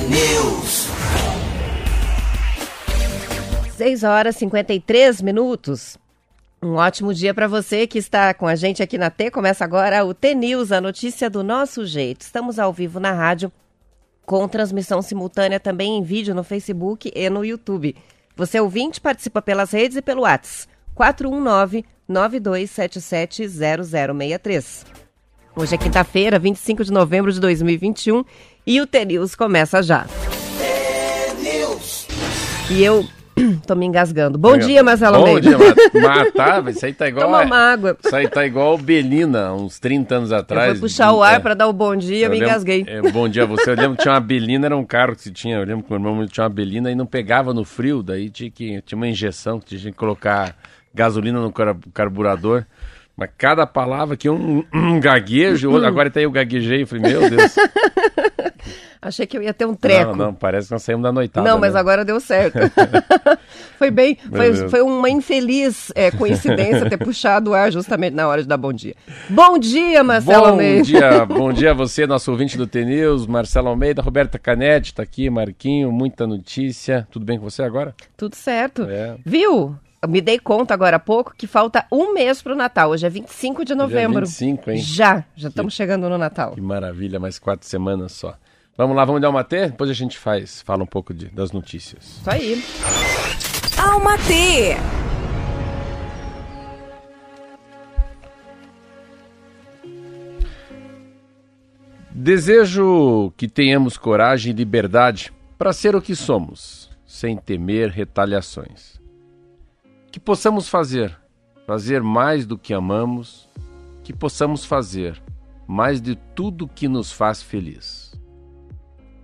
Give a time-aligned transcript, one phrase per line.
[0.00, 0.88] T-News.
[3.76, 5.98] 6 horas e 53 minutos.
[6.62, 9.30] Um ótimo dia para você que está com a gente aqui na T.
[9.30, 12.22] Começa agora o T-News, a notícia do nosso jeito.
[12.22, 13.52] Estamos ao vivo na rádio,
[14.24, 17.94] com transmissão simultânea também em vídeo no Facebook e no YouTube.
[18.34, 20.72] Você ouvinte participa pelas redes e pelo WhatsApp
[22.08, 24.86] 419-9277-0063.
[25.54, 28.24] Hoje é quinta-feira, 25 de novembro de 2021
[28.70, 30.06] e o T-News começa já.
[32.70, 33.04] E eu
[33.66, 34.38] tô me engasgando.
[34.38, 35.40] Bom dia, Marcelo Bom Almeida.
[35.40, 35.58] dia,
[36.00, 36.32] Marta.
[36.36, 37.26] Marta, isso aí tá igual.
[37.26, 37.96] Toma uma água.
[38.04, 40.70] Isso aí tá igual Belina, uns 30 anos Eu atrás.
[40.72, 41.38] fui puxar o ar É.
[41.40, 42.84] para dar o bom dia, Eu me lembro- engasguei.
[42.86, 43.70] é, bom dia a você.
[43.70, 45.56] Eu lembro que tinha uma Belina, era um carro que se tinha.
[45.56, 48.50] Eu lembro que meu irmão tinha uma Belina e não pegava no frio, daí tinha,
[48.52, 50.54] que, tinha uma injeção que tinha que colocar
[50.94, 52.64] gasolina no car- carburador.
[53.16, 57.02] Mas cada palavra que um, um gaguejo, outro- agora tá aí eu gaguejei, eu falei,
[57.12, 57.54] meu Deus.
[59.02, 60.10] Achei que eu ia ter um treco.
[60.14, 61.48] Não, não, parece que nós saímos da noitada.
[61.48, 61.80] Não, mas né?
[61.80, 62.58] agora deu certo.
[63.78, 68.42] foi bem, foi, foi uma infeliz é, coincidência ter puxado o ar justamente na hora
[68.42, 68.94] de dar bom dia.
[69.28, 70.82] Bom dia, Marcelo Bom Almeida.
[70.82, 75.30] dia, bom dia a você, nosso ouvinte do TNews, Marcelo Almeida, Roberta Canetti tá aqui,
[75.30, 77.08] Marquinho, muita notícia.
[77.10, 77.94] Tudo bem com você agora?
[78.16, 78.82] Tudo certo.
[78.82, 79.16] É.
[79.24, 79.76] Viu?
[80.02, 82.88] Eu me dei conta agora há pouco que falta um mês pro Natal.
[82.90, 84.24] Hoje é 25 de novembro.
[84.24, 84.78] 25, hein?
[84.78, 86.52] Já, já estamos chegando no Natal.
[86.54, 88.34] Que maravilha, mais quatro semanas só.
[88.78, 89.66] Vamos lá, vamos dar uma T?
[89.68, 92.02] Depois a gente faz, fala um pouco de- das notícias.
[92.18, 92.64] Isso aí.
[93.78, 94.74] Alma T.
[102.12, 108.99] Desejo que tenhamos coragem e liberdade para ser o que somos, sem temer retaliações.
[110.10, 111.16] Que possamos fazer,
[111.66, 113.48] fazer mais do que amamos,
[114.02, 115.22] que possamos fazer
[115.68, 118.12] mais de tudo que nos faz feliz.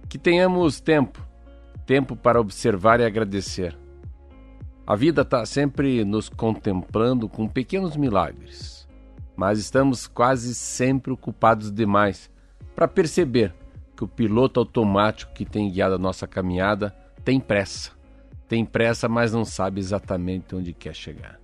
[0.08, 1.20] Que tenhamos tempo,
[1.84, 3.76] tempo para observar e agradecer.
[4.86, 8.86] A vida está sempre nos contemplando com pequenos milagres,
[9.34, 12.30] mas estamos quase sempre ocupados demais
[12.76, 13.52] para perceber
[13.96, 16.94] que o piloto automático que tem guiado a nossa caminhada
[17.24, 17.95] tem pressa.
[18.48, 21.40] Tem pressa, mas não sabe exatamente onde quer chegar.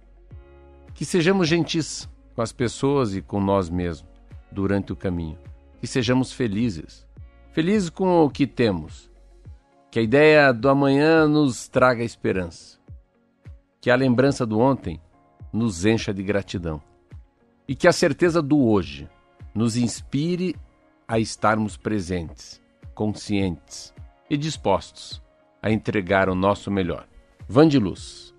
[0.94, 4.10] Que sejamos gentis com as pessoas e com nós mesmos
[4.50, 5.38] durante o caminho.
[5.80, 7.06] Que sejamos felizes.
[7.50, 9.10] Felizes com o que temos.
[9.90, 12.78] Que a ideia do amanhã nos traga esperança.
[13.80, 15.00] Que a lembrança do ontem
[15.52, 16.80] nos encha de gratidão.
[17.66, 19.08] E que a certeza do hoje
[19.54, 20.54] nos inspire
[21.06, 22.62] a estarmos presentes,
[22.94, 23.92] conscientes
[24.30, 25.22] e dispostos
[25.62, 27.06] a entregar o nosso melhor.
[27.48, 28.32] Van de Luz.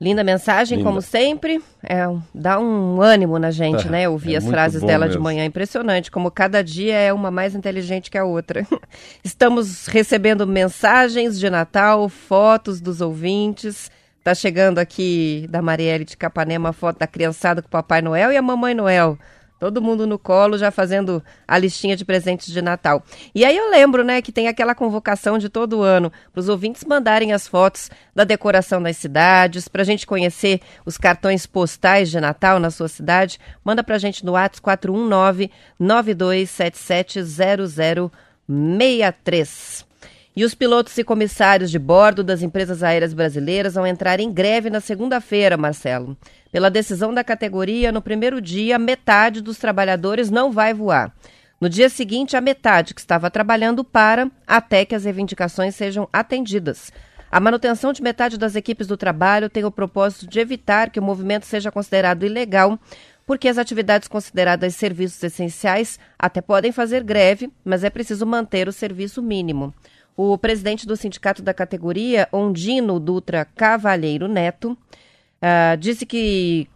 [0.00, 0.88] Linda mensagem, Linda.
[0.88, 1.60] como sempre.
[1.82, 4.08] É, dá um ânimo na gente, É, né?
[4.08, 5.24] Ouvir é as frases dela de mesmo.
[5.24, 5.44] manhã.
[5.44, 8.64] Impressionante, como cada dia é uma mais inteligente que a outra.
[9.24, 13.90] Estamos recebendo mensagens de Natal, fotos dos ouvintes.
[14.22, 18.30] Tá chegando aqui da Marielle de Capanema a foto da criançada com o Papai Noel
[18.30, 19.18] e a Mamãe Noel.
[19.58, 23.02] Todo mundo no colo já fazendo a listinha de presentes de Natal.
[23.34, 26.84] E aí eu lembro, né, que tem aquela convocação de todo ano para os ouvintes
[26.84, 32.20] mandarem as fotos da decoração das cidades, para a gente conhecer os cartões postais de
[32.20, 33.40] Natal na sua cidade.
[33.64, 37.20] Manda para a gente no WhatsApp 419 9277
[38.48, 39.87] 0063.
[40.38, 44.70] E os pilotos e comissários de bordo das empresas aéreas brasileiras vão entrar em greve
[44.70, 46.16] na segunda-feira, Marcelo.
[46.52, 51.12] Pela decisão da categoria, no primeiro dia, metade dos trabalhadores não vai voar.
[51.60, 56.92] No dia seguinte, a metade que estava trabalhando para, até que as reivindicações sejam atendidas.
[57.32, 61.02] A manutenção de metade das equipes do trabalho tem o propósito de evitar que o
[61.02, 62.78] movimento seja considerado ilegal,
[63.26, 68.72] porque as atividades consideradas serviços essenciais até podem fazer greve, mas é preciso manter o
[68.72, 69.74] serviço mínimo.
[70.20, 74.76] O presidente do sindicato da categoria, Ondino Dutra Cavalheiro Neto,
[75.40, 76.66] ah, disse que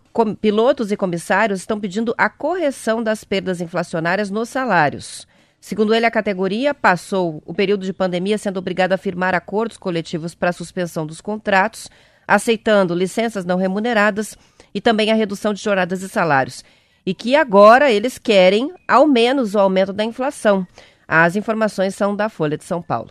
[0.41, 5.27] pilotos e comissários estão pedindo a correção das perdas inflacionárias nos salários.
[5.61, 10.37] Segundo ele, a categoria passou o período de pandemia sendo obrigada a firmar acordos coletivos
[10.37, 11.89] para a suspensão dos contratos,
[12.29, 14.39] aceitando licenças não remuneradas
[14.73, 16.65] e também a redução de jornadas e salários.
[17.05, 20.65] E que agora eles querem ao menos o aumento da inflação.
[21.09, 23.11] As informações são da Folha de São Paulo.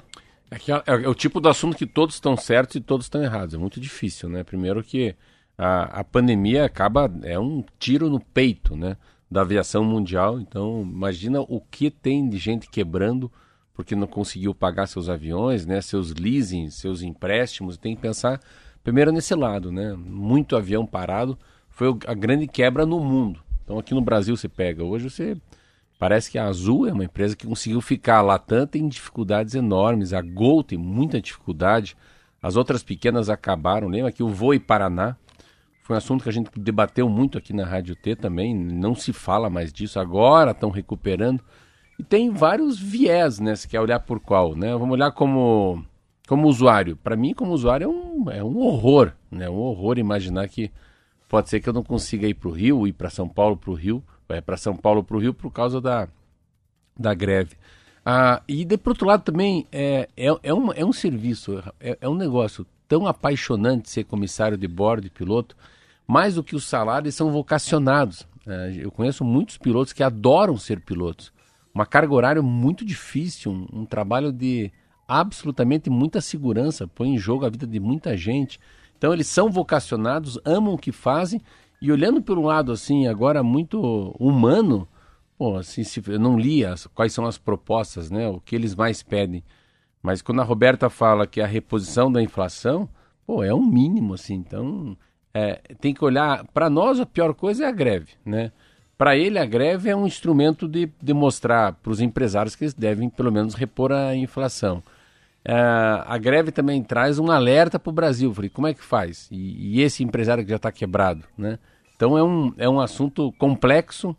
[0.52, 3.24] É, que é, é o tipo do assunto que todos estão certos e todos estão
[3.24, 3.56] errados.
[3.56, 4.44] É muito difícil, né?
[4.44, 5.16] Primeiro que
[5.58, 8.98] a, a pandemia acaba, é um tiro no peito, né?
[9.30, 10.40] Da aviação mundial.
[10.42, 13.32] Então, imagina o que tem de gente quebrando
[13.74, 15.82] porque não conseguiu pagar seus aviões, né?
[15.82, 17.78] Seus leasings, seus empréstimos.
[17.78, 18.42] Tem que pensar
[18.84, 19.94] primeiro nesse lado, né?
[19.94, 21.40] Muito avião parado
[21.70, 23.42] foi a grande quebra no mundo.
[23.64, 24.84] Então, aqui no Brasil você pega.
[24.84, 25.38] Hoje você
[26.02, 30.14] Parece que a Azul é uma empresa que conseguiu ficar lá tanto em dificuldades enormes.
[30.14, 31.96] A Gol tem muita dificuldade.
[32.42, 33.88] As outras pequenas acabaram.
[33.88, 35.16] Lembra que o Voe Paraná
[35.84, 38.56] foi um assunto que a gente debateu muito aqui na Rádio T também.
[38.56, 40.00] Não se fala mais disso.
[40.00, 41.40] Agora estão recuperando.
[42.00, 43.56] E tem vários viés, né?
[43.56, 44.72] Se quer olhar por qual, né?
[44.72, 45.86] Vamos olhar como,
[46.28, 46.98] como usuário.
[46.98, 49.48] Para mim, como usuário, é um, é um horror, né?
[49.48, 50.72] Um horror imaginar que
[51.30, 53.70] pode ser que eu não consiga ir para o Rio, ir para São Paulo para
[53.70, 56.08] o Rio é, para São Paulo, para o Rio, por causa da,
[56.98, 57.56] da greve.
[58.06, 61.98] Ah, e, de, por outro lado, também é, é, é, um, é um serviço, é,
[62.02, 65.56] é um negócio tão apaixonante ser comissário de bordo e piloto,
[66.08, 68.28] mais do que os salários, são vocacionados.
[68.46, 71.32] É, eu conheço muitos pilotos que adoram ser pilotos.
[71.74, 74.72] Uma carga horária muito difícil, um, um trabalho de
[75.08, 78.60] absolutamente muita segurança, põe em jogo a vida de muita gente.
[78.98, 81.42] Então, eles são vocacionados, amam o que fazem
[81.82, 84.88] e olhando por um lado assim, agora muito humano,
[85.38, 88.28] pô, assim, se, eu não li as, quais são as propostas, né?
[88.28, 89.44] O que eles mais pedem.
[90.02, 92.88] Mas quando a Roberta fala que a reposição da inflação,
[93.26, 94.36] pô, é um mínimo, assim.
[94.36, 94.96] Então,
[95.34, 96.46] é, tem que olhar.
[96.54, 98.52] Para nós, a pior coisa é a greve, né?
[98.98, 103.10] Para ele, a greve é um instrumento de demonstrar para os empresários que eles devem,
[103.10, 104.84] pelo menos, repor a inflação.
[105.44, 108.32] É, a greve também traz um alerta para o Brasil.
[108.32, 109.28] Falei, como é que faz?
[109.32, 111.58] E, e esse empresário que já está quebrado, né?
[112.02, 114.16] Então é um, é um assunto complexo,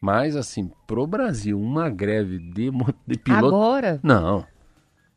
[0.00, 2.70] mas assim, pro Brasil, uma greve de,
[3.06, 3.46] de piloto.
[3.48, 4.00] Agora?
[4.02, 4.42] Não.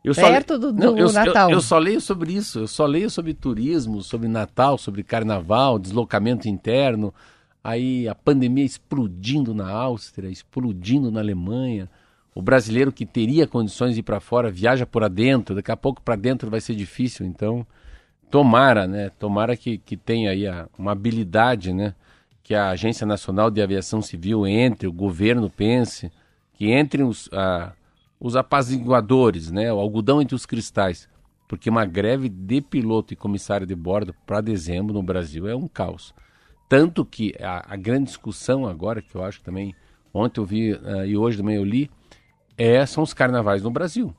[0.04, 1.50] Eu Perto só, do, do não, eu, Natal.
[1.50, 2.60] Eu, eu, só leio sobre isso.
[2.60, 7.14] Eu só leio sobre turismo, sobre Natal, sobre carnaval, deslocamento interno.
[7.64, 11.90] Aí a pandemia explodindo na Áustria, explodindo na Alemanha.
[12.36, 15.56] O brasileiro que teria condições de ir para fora viaja por adentro.
[15.56, 17.26] Daqui a pouco para dentro vai ser difícil.
[17.26, 17.66] Então,
[18.30, 19.10] tomara, né?
[19.18, 21.96] Tomara que, que tenha aí a, uma habilidade, né?
[22.50, 26.12] Que a Agência Nacional de Aviação Civil entre, o governo pense,
[26.56, 27.30] que entrem os,
[28.20, 31.08] os apaziguadores, né, o algodão entre os cristais,
[31.48, 35.68] porque uma greve de piloto e comissário de bordo para dezembro no Brasil é um
[35.68, 36.12] caos.
[36.68, 39.76] Tanto que a, a, grande discussão agora, que eu acho que também,
[40.12, 41.88] ontem eu vi uh, e hoje também eu li,
[42.58, 44.12] é, são os carnavais no Brasil.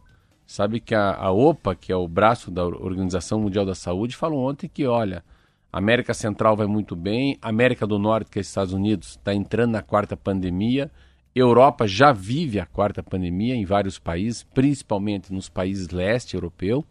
[0.47, 4.49] Sabe que a, a OPA, que é o braço da Organização Mundial da Saúde, falou
[4.49, 5.25] ontem que, olha,
[5.72, 9.82] América Central vai muito bem, América do Norte, que é Estados Unidos, está entrando na
[9.82, 10.90] quarta pandemia.
[11.34, 16.84] Europa já vive a quarta pandemia em vários países, principalmente nos países leste europeu.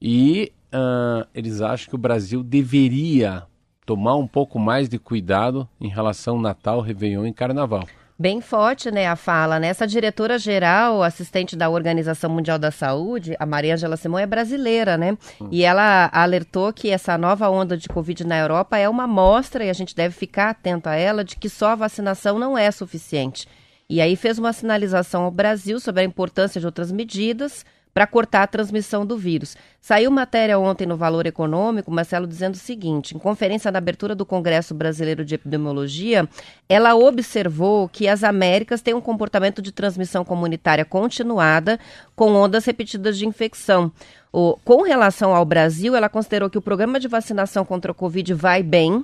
[0.00, 3.44] E uh, eles acham que o Brasil deveria
[3.84, 7.86] tomar um pouco mais de cuidado em relação ao Natal, Réveillon e Carnaval.
[8.18, 9.68] Bem forte, né, a fala, né?
[9.68, 15.18] Essa diretora-geral, assistente da Organização Mundial da Saúde, a Maria Angela Simão, é brasileira, né?
[15.38, 15.48] Hum.
[15.52, 19.68] E ela alertou que essa nova onda de Covid na Europa é uma mostra, e
[19.68, 23.46] a gente deve ficar atento a ela, de que só a vacinação não é suficiente.
[23.88, 27.66] E aí fez uma sinalização ao Brasil sobre a importância de outras medidas,
[27.96, 29.56] para cortar a transmissão do vírus.
[29.80, 34.26] Saiu matéria ontem no Valor Econômico, Marcelo, dizendo o seguinte: em conferência na abertura do
[34.26, 36.28] Congresso Brasileiro de Epidemiologia,
[36.68, 41.80] ela observou que as Américas têm um comportamento de transmissão comunitária continuada,
[42.14, 43.90] com ondas repetidas de infecção.
[44.30, 48.34] O, com relação ao Brasil, ela considerou que o programa de vacinação contra o Covid
[48.34, 49.02] vai bem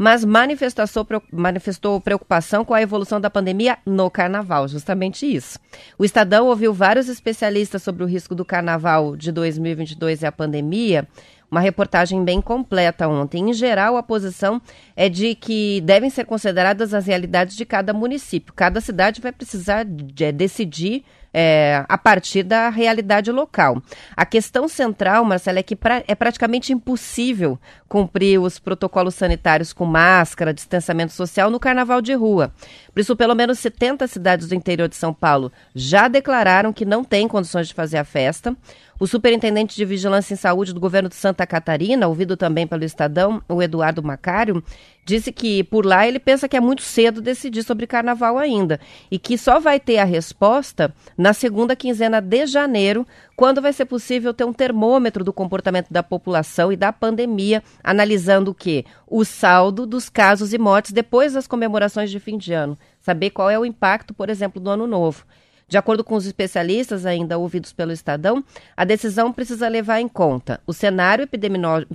[0.00, 5.58] mas manifestou preocupação com a evolução da pandemia no carnaval, justamente isso.
[5.98, 11.06] O Estadão ouviu vários especialistas sobre o risco do carnaval de 2022 e a pandemia.
[11.50, 13.50] Uma reportagem bem completa ontem.
[13.50, 14.62] Em geral, a posição
[14.96, 18.54] é de que devem ser consideradas as realidades de cada município.
[18.54, 23.82] Cada cidade vai precisar de, decidir é, a partir da realidade local.
[24.16, 27.58] A questão central, Marcela, é que pra, é praticamente impossível
[27.88, 32.52] cumprir os protocolos sanitários com máscara, distanciamento social no carnaval de rua.
[32.92, 37.04] Por isso, pelo menos 70 cidades do interior de São Paulo já declararam que não
[37.04, 38.56] têm condições de fazer a festa.
[38.98, 43.42] O superintendente de Vigilância em Saúde do governo de Santa Catarina, ouvido também pelo Estadão,
[43.48, 44.62] o Eduardo Macário,
[45.10, 48.78] disse que por lá ele pensa que é muito cedo decidir sobre carnaval ainda
[49.10, 53.04] e que só vai ter a resposta na segunda quinzena de janeiro,
[53.36, 58.52] quando vai ser possível ter um termômetro do comportamento da população e da pandemia, analisando
[58.52, 58.84] o que?
[59.06, 62.78] O saldo dos casos e mortes depois das comemorações de fim de ano.
[63.00, 65.24] Saber qual é o impacto, por exemplo, do ano novo.
[65.70, 68.44] De acordo com os especialistas ainda ouvidos pelo Estadão,
[68.76, 71.28] a decisão precisa levar em conta o cenário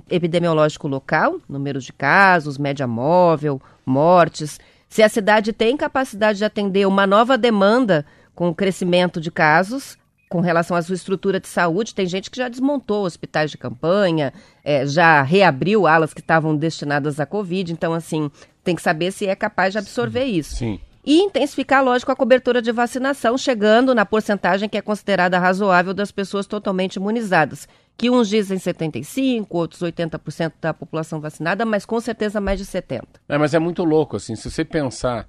[0.08, 6.86] epidemiológico local, números de casos, média móvel, mortes, se a cidade tem capacidade de atender
[6.86, 9.98] uma nova demanda com o crescimento de casos,
[10.30, 14.32] com relação à sua estrutura de saúde, tem gente que já desmontou hospitais de campanha,
[14.64, 17.70] é, já reabriu alas que estavam destinadas à Covid.
[17.70, 18.30] Então, assim,
[18.64, 20.56] tem que saber se é capaz de absorver sim, isso.
[20.56, 20.80] Sim.
[21.06, 26.10] E intensificar, lógico, a cobertura de vacinação, chegando na porcentagem que é considerada razoável das
[26.10, 27.68] pessoas totalmente imunizadas.
[27.96, 33.04] Que uns dizem 75%, outros 80% da população vacinada, mas com certeza mais de 70%.
[33.28, 35.28] É, mas é muito louco, assim, se você pensar,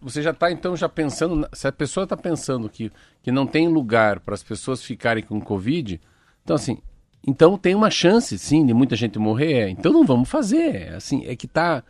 [0.00, 2.90] você já está então já pensando, se a pessoa está pensando que,
[3.22, 6.00] que não tem lugar para as pessoas ficarem com Covid,
[6.42, 6.78] então assim,
[7.24, 11.24] então tem uma chance, sim, de muita gente morrer, é, então não vamos fazer, assim,
[11.26, 11.84] é que está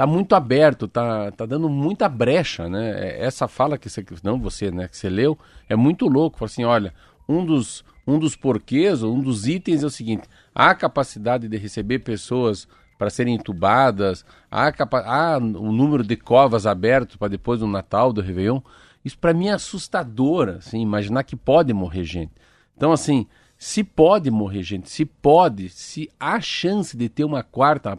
[0.00, 2.88] tá muito aberto, tá, tá dando muita brecha, né?
[2.90, 5.38] É, essa fala que você, não você, né, que você leu,
[5.68, 6.38] é muito louco.
[6.38, 6.94] Fala assim, olha,
[7.28, 11.98] um dos, um dos porquês, um dos itens é o seguinte: há capacidade de receber
[11.98, 12.66] pessoas
[12.96, 18.10] para serem entubadas, há, capa há um número de covas abertos para depois do Natal,
[18.10, 18.62] do Réveillon.
[19.04, 22.32] Isso para mim é assustador, assim, imaginar que pode morrer gente.
[22.74, 23.26] Então, assim,
[23.58, 27.98] se pode morrer gente, se pode, se há chance de ter uma quarta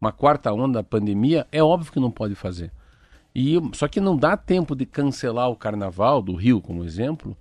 [0.00, 2.72] uma quarta onda da pandemia, é óbvio que não pode fazer.
[3.34, 7.36] E só que não dá tempo de cancelar o carnaval do Rio, como exemplo,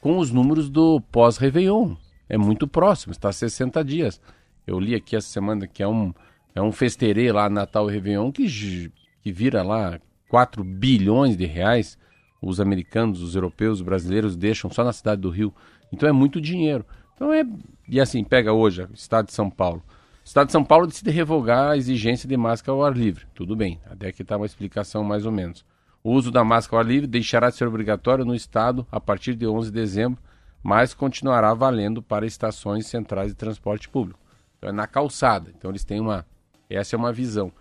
[0.00, 1.94] com os números do pós-Réveillon.
[2.28, 4.20] É muito próximo, está a 60 dias.
[4.66, 6.12] Eu li aqui essa semana que é um,
[6.54, 8.92] é um festerê lá, Natal e Réveillon, que,
[9.22, 11.98] que vira lá 4 bilhões de reais.
[12.40, 15.52] Os americanos, os europeus, os brasileiros deixam só na cidade do Rio.
[15.90, 16.84] Então é muito dinheiro.
[17.14, 17.44] Então é.
[17.88, 19.82] E assim, pega hoje o estado de São Paulo.
[20.24, 23.26] O Estado de São Paulo decide revogar a exigência de máscara ao ar livre.
[23.34, 25.66] Tudo bem, até aqui está uma explicação mais ou menos.
[26.02, 29.34] O uso da máscara ao ar livre deixará de ser obrigatório no Estado a partir
[29.34, 30.22] de 11 de dezembro,
[30.62, 34.18] mas continuará valendo para estações centrais de transporte público.
[34.56, 35.52] Então, é na calçada.
[35.54, 36.26] Então eles têm uma.
[36.70, 37.52] Essa é uma visão.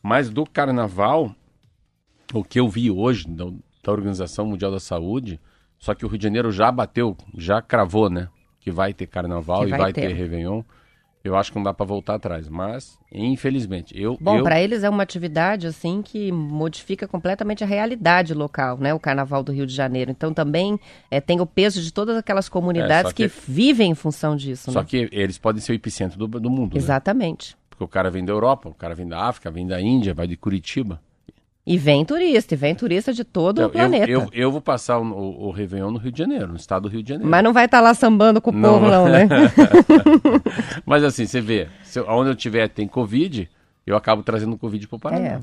[0.00, 1.34] Mas do carnaval,
[2.32, 5.40] o que eu vi hoje da, Organização Mundial da Saúde,
[5.76, 8.28] só que o Rio de Janeiro já bateu, já cravou, né?
[8.60, 10.02] Que vai ter carnaval que e vai, vai ter.
[10.02, 10.62] ter Réveillon.
[11.24, 14.18] Eu acho que não dá para voltar atrás, mas infelizmente eu.
[14.20, 14.42] Bom, eu...
[14.42, 18.92] para eles é uma atividade assim que modifica completamente a realidade local, né?
[18.92, 20.10] O Carnaval do Rio de Janeiro.
[20.10, 23.28] Então também é, tem o peso de todas aquelas comunidades é, que...
[23.28, 23.34] que...
[23.50, 24.72] vivem em função disso.
[24.72, 24.86] Só né?
[24.88, 26.74] que eles podem ser o epicentro do, do mundo.
[26.74, 26.78] Né?
[26.78, 27.52] Exatamente.
[27.52, 27.58] Né?
[27.70, 30.26] Porque o cara vem da Europa, o cara vem da África, vem da Índia, vai
[30.26, 31.00] de Curitiba.
[31.64, 34.10] E vem turista, e vem turista de todo o planeta.
[34.10, 36.82] Eu, eu, eu, vou passar o, o, o Réveillon no Rio de Janeiro, no estado
[36.82, 37.30] do Rio de Janeiro.
[37.30, 38.74] Mas não vai estar tá lá sambando com o não.
[38.74, 39.28] povo, não, né?
[40.84, 43.48] Mas assim, você vê, se, onde eu tiver tem Covid,
[43.86, 45.26] eu acabo trazendo Covid para o Paraná.
[45.28, 45.40] É.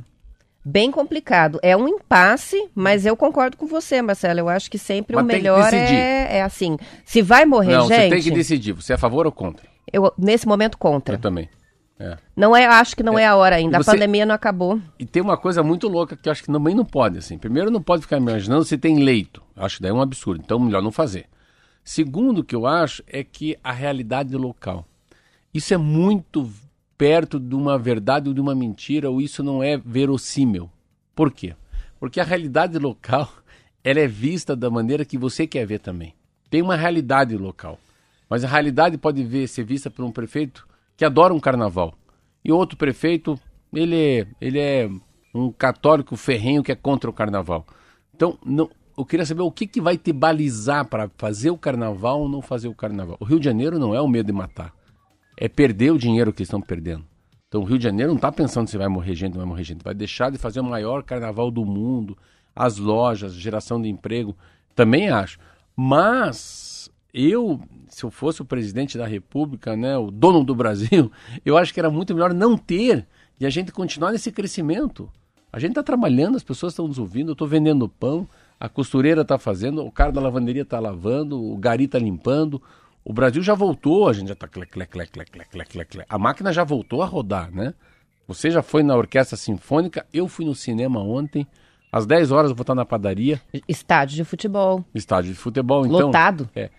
[0.64, 1.58] Bem complicado.
[1.64, 4.42] É um impasse, mas eu concordo com você, Marcelo.
[4.42, 6.78] Eu acho que sempre mas o melhor é, é, assim.
[7.06, 7.96] Se vai morrer não, gente.
[7.96, 8.74] Você tem que decidir.
[8.74, 9.66] Você é a favor ou contra?
[9.92, 11.16] Eu, nesse momento, contra.
[11.16, 11.50] Eu também.
[12.00, 12.18] É.
[12.34, 13.78] Não é, acho que não é, é a hora ainda.
[13.84, 13.90] Você...
[13.90, 14.82] A pandemia não acabou.
[14.98, 17.38] E tem uma coisa muito louca que eu acho que também não pode, assim.
[17.38, 19.44] Primeiro, não pode ficar imaginando se tem leito.
[19.56, 20.42] Acho que daí é um absurdo.
[20.44, 21.26] Então, melhor não fazer.
[21.84, 24.86] Segundo, o que eu acho é que a realidade local.
[25.54, 26.50] Isso é muito
[26.98, 30.70] perto de uma verdade ou de uma mentira, ou isso não é verossímil.
[31.14, 31.54] Por quê?
[32.00, 33.30] Porque a realidade local,
[33.84, 36.14] ela é vista da maneira que você quer ver também.
[36.50, 37.78] Tem uma realidade local.
[38.30, 40.69] Mas a realidade pode ver, ser vista por um prefeito
[41.00, 41.94] que adora um carnaval.
[42.44, 43.40] E outro prefeito,
[43.74, 44.90] ele é, ele é
[45.34, 47.66] um católico ferrenho que é contra o carnaval.
[48.14, 52.24] Então, não, eu queria saber o que, que vai te balizar para fazer o carnaval
[52.24, 53.16] ou não fazer o carnaval.
[53.18, 54.74] O Rio de Janeiro não é o medo de matar,
[55.38, 57.06] é perder o dinheiro que eles estão perdendo.
[57.48, 59.50] Então o Rio de Janeiro não está pensando se vai morrer gente ou não vai
[59.54, 59.82] morrer gente.
[59.82, 62.18] Vai deixar de fazer o maior carnaval do mundo,
[62.54, 64.36] as lojas, geração de emprego.
[64.76, 65.40] Também acho.
[65.78, 71.12] Mas eu, se eu fosse o presidente da República, né, o dono do Brasil,
[71.46, 73.06] eu acho que era muito melhor não ter
[73.40, 75.10] e a gente continuar nesse crescimento.
[75.52, 78.28] A gente está trabalhando, as pessoas estão nos ouvindo, eu estou vendendo pão,
[78.60, 82.62] a costureira está fazendo, o cara da lavanderia está lavando, o gari está limpando.
[83.04, 86.06] O Brasil já voltou, a gente já está clec, clec, clec, clec, clec, clec, clec.
[86.08, 87.74] A máquina já voltou a rodar, né?
[88.28, 91.48] Você já foi na orquestra sinfônica, eu fui no cinema ontem.
[91.92, 93.42] Às 10 horas eu vou estar na padaria.
[93.68, 94.86] Estádio de futebol.
[94.94, 96.08] Estádio de futebol, então.
[96.08, 96.48] Lotado.
[96.54, 96.70] É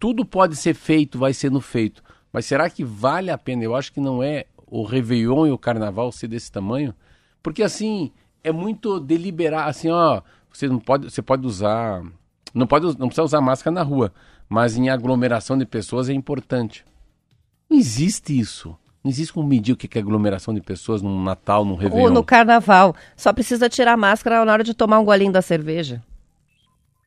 [0.00, 2.02] tudo pode ser feito, vai sendo feito.
[2.32, 3.62] Mas será que vale a pena?
[3.62, 6.94] Eu acho que não é o Réveillon e o Carnaval ser desse tamanho.
[7.42, 8.10] Porque assim,
[8.42, 12.02] é muito deliberar, assim, ó, você não pode, você pode usar,
[12.54, 14.12] não pode, não precisa usar máscara na rua,
[14.48, 16.84] mas em aglomeração de pessoas é importante.
[17.68, 18.76] Não existe isso.
[19.04, 22.04] Não existe como medir o que é aglomeração de pessoas no Natal, no Réveillon.
[22.04, 22.94] Ou no Carnaval.
[23.16, 26.02] Só precisa tirar a máscara na hora de tomar um golinho da cerveja.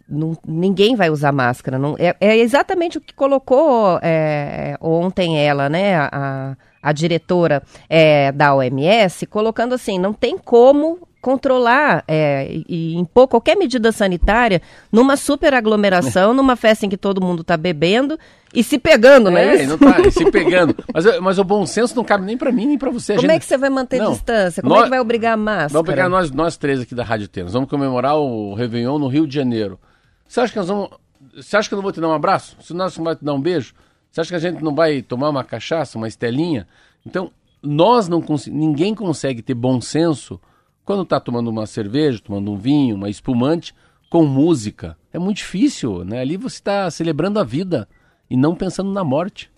[0.08, 1.80] Não, ninguém vai usar máscara.
[1.80, 5.96] Não, é, é exatamente o que colocou é, ontem ela, né?
[5.96, 13.30] A, a diretora é, da OMS, colocando assim, não tem como controlar é, e, impor
[13.30, 18.20] qualquer medida sanitária numa super aglomeração, numa festa em que todo mundo está bebendo
[18.54, 19.66] e se pegando, não é, é?
[19.66, 20.76] Não tá, se pegando.
[20.94, 23.16] Mas, mas o bom senso não cabe nem para mim nem para você.
[23.16, 23.38] Como gente...
[23.38, 24.62] é que você vai manter não, distância?
[24.62, 25.70] Como nós, é que vai obrigar a máscara?
[25.72, 27.54] Vamos pegar nós, nós três aqui da Rádio Tênis.
[27.54, 29.80] Vamos comemorar o Réveillon no Rio de Janeiro.
[30.28, 30.90] Você acha que nós vamos...
[31.36, 32.58] Você acha que eu não vou te dar um abraço?
[32.62, 33.74] Se nós não vai te dar um beijo?
[34.12, 36.68] Você acha que a gente não vai tomar uma cachaça, uma estelinha?
[37.06, 38.68] Então, nós não conseguimos...
[38.68, 40.40] Ninguém consegue ter bom senso
[40.86, 43.74] quando está tomando uma cerveja, tomando um vinho, uma espumante,
[44.10, 44.98] com música.
[45.12, 46.20] É muito difícil, né?
[46.20, 47.88] Ali você está celebrando a vida
[48.30, 49.50] e não pensando na morte.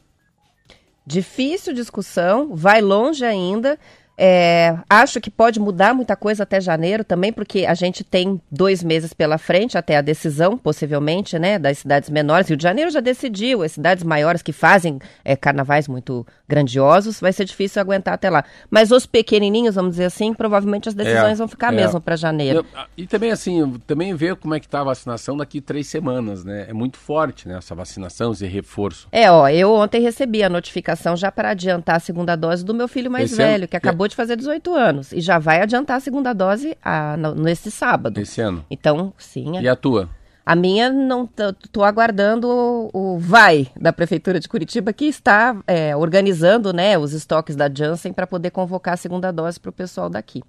[1.06, 3.78] Difícil discussão, vai longe ainda.
[4.18, 8.84] É, acho que pode mudar muita coisa até janeiro também, porque a gente tem dois
[8.84, 12.48] meses pela frente até a decisão, possivelmente, né, das cidades menores.
[12.48, 17.34] Rio de Janeiro já decidiu, as cidades maiores que fazem é, carnavais muito grandiosos, vai
[17.34, 18.46] ser difícil aguentar até lá.
[18.70, 21.76] Mas os pequenininhos, vamos dizer assim, provavelmente as decisões é, vão ficar é.
[21.76, 22.60] mesmo para janeiro.
[22.60, 26.44] Eu, e também assim, também ver como é que está a vacinação daqui três semanas,
[26.46, 26.68] né?
[26.70, 29.08] É muito forte, né, essa vacinação, esse reforço.
[29.12, 32.88] É, ó, eu ontem recebi a notificação já para adiantar a segunda dose do meu
[32.88, 35.98] filho mais esse velho, que acabou acabou de fazer 18 anos e já vai adiantar
[35.98, 38.20] a segunda dose a, no, nesse sábado.
[38.20, 38.66] Esse ano.
[38.70, 39.60] Então, sim.
[39.60, 40.10] E a tua?
[40.46, 41.28] A minha não
[41.64, 47.14] estou aguardando o, o, vai da prefeitura de Curitiba que está é, organizando né, os
[47.14, 50.44] estoques da Janssen para poder convocar a segunda dose para o pessoal daqui.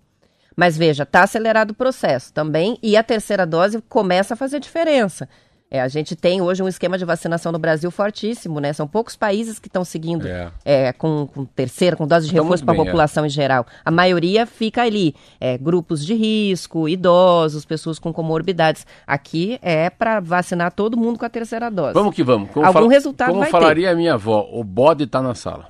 [0.55, 5.29] Mas veja, está acelerado o processo também e a terceira dose começa a fazer diferença.
[5.69, 8.73] É, a gente tem hoje um esquema de vacinação no Brasil fortíssimo, né?
[8.73, 10.51] São poucos países que estão seguindo é.
[10.65, 12.85] É, com, com, terceira, com dose de reforço para a é.
[12.85, 13.27] população é.
[13.27, 13.67] em geral.
[13.85, 18.87] A maioria fica ali, é, grupos de risco, idosos, pessoas com comorbidades.
[19.05, 21.95] Aqui é para vacinar todo mundo com a terceira dose.
[21.95, 22.49] Vamos que vamos.
[22.51, 23.93] Como Algum resultado Como vai falaria ter.
[23.93, 25.67] a minha avó, o bode está na sala.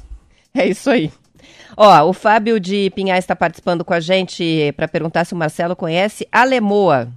[0.54, 1.10] É isso aí.
[1.74, 5.74] Ó, o Fábio de Pinhais está participando com a gente para perguntar se o Marcelo
[5.74, 7.08] conhece Alemoa.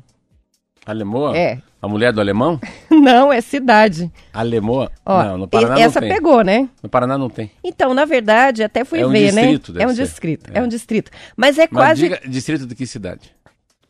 [0.85, 1.37] Alemoa?
[1.37, 1.61] É.
[1.81, 2.59] A mulher do alemão?
[2.91, 4.11] não, é cidade.
[4.33, 4.91] Alemoa?
[5.05, 6.15] Ó, não, no Paraná essa não tem.
[6.15, 6.69] pegou, né?
[6.83, 7.49] No Paraná não tem.
[7.63, 9.41] Então, na verdade, até fui é um ver, né?
[9.43, 9.83] distrito, né?
[9.83, 10.59] É um distrito, é.
[10.59, 10.61] é.
[10.61, 11.09] um distrito.
[11.37, 12.01] Mas é Mas quase.
[12.01, 13.31] Diga, distrito de que cidade?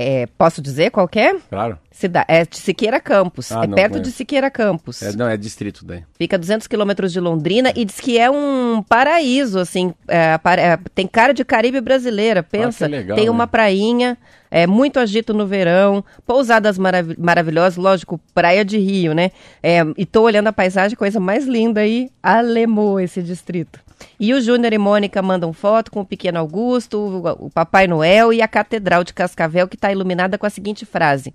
[0.01, 1.33] É, posso dizer qual é?
[1.49, 1.77] Claro.
[1.91, 3.51] Cida é de Siqueira Campos.
[3.51, 4.09] Ah, é perto conheço.
[4.09, 5.01] de Siqueira Campos.
[5.01, 6.05] É, não, é distrito daí.
[6.17, 9.93] Fica a 200 quilômetros de Londrina e diz que é um paraíso, assim.
[10.07, 12.85] É, é, tem cara de Caribe brasileira, pensa.
[12.85, 13.49] Ah, legal, tem uma né?
[13.51, 14.17] prainha,
[14.49, 19.31] é muito agito no verão, pousadas marav maravilhosas, lógico, praia de Rio, né?
[19.61, 23.81] É, e tô olhando a paisagem, coisa mais linda aí, Alemô, esse distrito.
[24.19, 28.33] E o Júnior e Mônica mandam foto com o pequeno Augusto, o, o Papai Noel
[28.33, 31.33] e a Catedral de Cascavel, que está iluminada com a seguinte frase: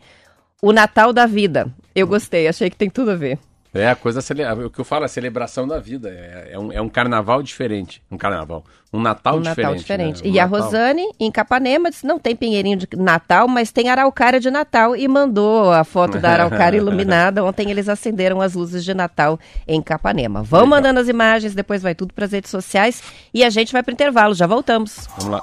[0.62, 1.66] O Natal da Vida.
[1.94, 3.38] Eu gostei, achei que tem tudo a ver.
[3.74, 4.20] É a coisa,
[4.64, 6.08] o que eu falo, a celebração da vida.
[6.08, 8.00] É, é, um, é um carnaval diferente.
[8.08, 8.64] Um carnaval.
[8.92, 9.58] Um Natal um diferente.
[9.58, 10.22] Natal diferente.
[10.22, 10.30] Né?
[10.30, 10.58] Um e Natal.
[10.58, 14.94] a Rosane, em Capanema, disse: não tem pinheirinho de Natal, mas tem araucária de Natal.
[14.94, 17.44] E mandou a foto da araucária iluminada.
[17.44, 20.44] Ontem eles acenderam as luzes de Natal em Capanema.
[20.44, 20.76] Vão Legal.
[20.76, 23.02] mandando as imagens, depois vai tudo para as redes sociais.
[23.34, 24.34] E a gente vai para o intervalo.
[24.34, 25.08] Já voltamos.
[25.18, 25.40] Vamos lá.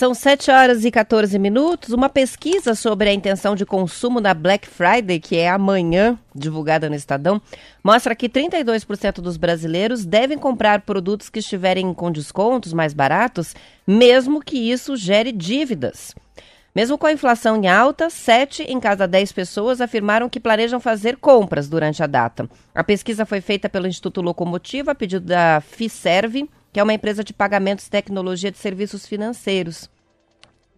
[0.00, 1.90] São 7 horas e 14 minutos.
[1.90, 6.94] Uma pesquisa sobre a intenção de consumo da Black Friday, que é amanhã, divulgada no
[6.94, 7.38] Estadão,
[7.84, 13.54] mostra que 32% dos brasileiros devem comprar produtos que estiverem com descontos mais baratos,
[13.86, 16.14] mesmo que isso gere dívidas.
[16.74, 21.18] Mesmo com a inflação em alta, 7 em cada 10 pessoas afirmaram que planejam fazer
[21.18, 22.48] compras durante a data.
[22.74, 27.24] A pesquisa foi feita pelo Instituto Locomotiva a pedido da FISERV, que é uma empresa
[27.24, 29.88] de pagamentos e tecnologia de serviços financeiros.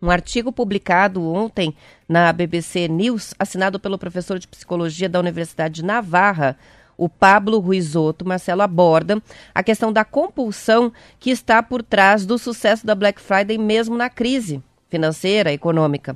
[0.00, 1.74] Um artigo publicado ontem
[2.09, 6.57] na BBC News, assinado pelo professor de psicologia da Universidade de Navarra,
[6.96, 9.22] o Pablo Ruizotto, Marcelo aborda
[9.55, 14.11] a questão da compulsão que está por trás do sucesso da Black Friday mesmo na
[14.11, 16.14] crise financeira, econômica.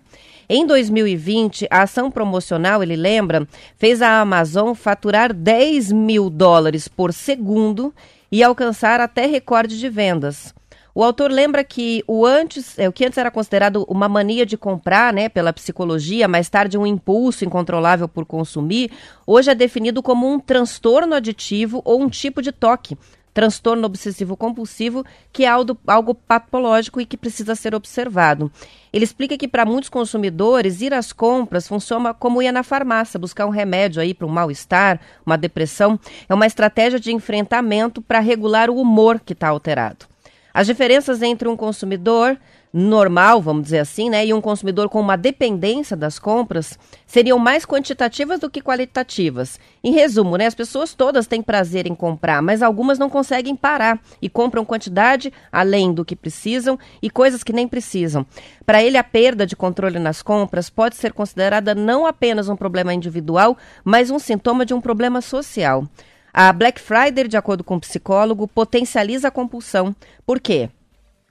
[0.48, 7.12] Em 2020, a ação promocional, ele lembra, fez a Amazon faturar 10 mil dólares por
[7.14, 7.92] segundo
[8.36, 10.54] e alcançar até recorde de vendas.
[10.94, 14.58] O autor lembra que o antes, é, o que antes era considerado uma mania de
[14.58, 18.90] comprar, né, pela psicologia, mais tarde um impulso incontrolável por consumir,
[19.26, 22.98] hoje é definido como um transtorno aditivo ou um tipo de toque,
[23.36, 28.50] transtorno obsessivo compulsivo, que é algo, algo patológico e que precisa ser observado.
[28.90, 33.44] Ele explica que para muitos consumidores ir às compras funciona como ir na farmácia, buscar
[33.44, 38.70] um remédio aí para um mal-estar, uma depressão, é uma estratégia de enfrentamento para regular
[38.70, 40.06] o humor que está alterado.
[40.54, 42.38] As diferenças entre um consumidor
[42.78, 47.64] normal, vamos dizer assim, né, e um consumidor com uma dependência das compras seriam mais
[47.64, 49.58] quantitativas do que qualitativas.
[49.82, 53.98] Em resumo, né, as pessoas todas têm prazer em comprar, mas algumas não conseguem parar
[54.20, 58.26] e compram quantidade além do que precisam e coisas que nem precisam.
[58.66, 62.92] Para ele, a perda de controle nas compras pode ser considerada não apenas um problema
[62.92, 65.88] individual, mas um sintoma de um problema social.
[66.30, 69.96] A Black Friday, de acordo com o psicólogo, potencializa a compulsão.
[70.26, 70.68] Por quê?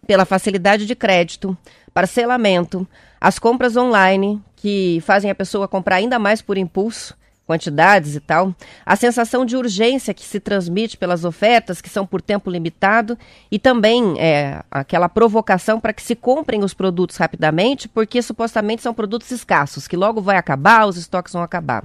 [0.06, 1.58] Pela facilidade de crédito,
[1.94, 2.88] parcelamento,
[3.20, 8.55] as compras online, que fazem a pessoa comprar ainda mais por impulso, quantidades e tal,
[8.86, 13.17] a sensação de urgência que se transmite pelas ofertas que são por tempo limitado
[13.51, 18.93] e também é, aquela provocação para que se comprem os produtos rapidamente, porque supostamente são
[18.93, 21.84] produtos escassos, que logo vai acabar, os estoques vão acabar.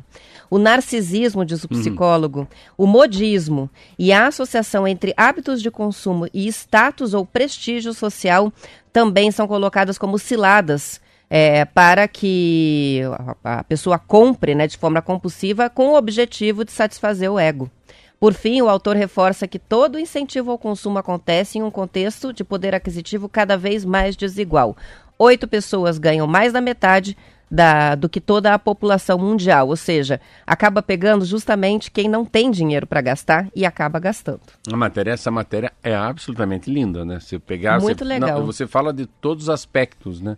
[0.49, 1.79] O narcisismo, diz o uhum.
[1.79, 2.47] psicólogo, uhum.
[2.79, 3.69] o modismo
[3.99, 8.51] e a associação entre hábitos de consumo e status ou prestígio social
[8.93, 13.03] também são colocadas como ciladas é, para que
[13.45, 17.71] a pessoa compre né, de forma compulsiva com o objetivo de satisfazer o ego.
[18.19, 22.45] Por fim, o autor reforça que todo incentivo ao consumo acontece em um contexto de
[22.45, 24.77] poder aquisitivo cada vez mais desigual.
[25.19, 27.17] Oito pessoas ganham mais da metade
[27.51, 32.51] da, do que toda a população mundial, ou seja, acaba pegando justamente quem não tem
[32.51, 34.41] dinheiro para gastar e acaba gastando.
[34.71, 37.19] A matéria, essa matéria é absolutamente linda, né?
[37.19, 38.39] Você pegar, muito você, legal.
[38.39, 40.37] Não, você fala de todos os aspectos, né?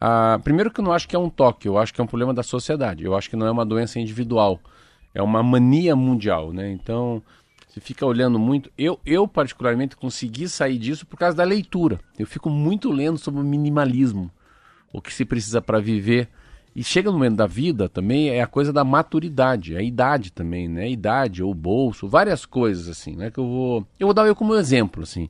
[0.00, 2.06] Ah, primeiro que eu não acho que é um toque, eu acho que é um
[2.06, 3.04] problema da sociedade.
[3.04, 4.60] Eu acho que não é uma doença individual,
[5.14, 6.70] é uma mania mundial, né?
[6.70, 7.22] Então,
[7.68, 8.70] você fica olhando muito.
[8.78, 11.98] Eu, eu particularmente consegui sair disso por causa da leitura.
[12.18, 14.30] Eu fico muito lendo sobre o minimalismo,
[14.92, 16.28] o que se precisa para viver.
[16.76, 20.68] E chega no momento da vida também é a coisa da maturidade, a idade também,
[20.68, 20.84] né?
[20.84, 23.30] A idade ou bolso, várias coisas assim, né?
[23.30, 25.28] Que eu vou, eu vou dar eu como exemplo assim.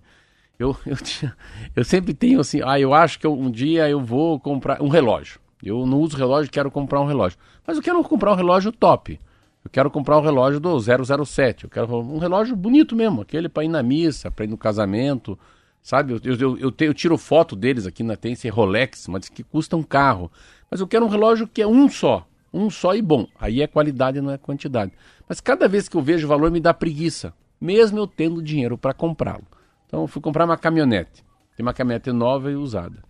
[0.58, 1.36] Eu, eu, tinha,
[1.74, 4.88] eu sempre tenho assim, ah, eu acho que eu, um dia eu vou comprar um
[4.88, 5.40] relógio.
[5.62, 7.38] Eu não uso relógio, quero comprar um relógio.
[7.66, 9.18] Mas eu quero comprar um relógio top.
[9.64, 11.64] Eu quero comprar um relógio do 007.
[11.64, 15.38] Eu quero um relógio bonito mesmo, aquele para ir na missa, para ir no casamento,
[15.82, 16.12] sabe?
[16.12, 19.76] Eu, eu, eu, eu, tiro foto deles aqui na tem esse Rolex, mas que custa
[19.76, 20.30] um carro.
[20.70, 23.26] Mas eu quero um relógio que é um só, um só e bom.
[23.38, 24.92] Aí é qualidade, não é quantidade.
[25.28, 28.78] Mas cada vez que eu vejo o valor me dá preguiça, mesmo eu tendo dinheiro
[28.78, 29.44] para comprá-lo.
[29.88, 31.24] Então eu fui comprar uma caminhonete.
[31.56, 33.02] Tem uma caminhonete nova e usada.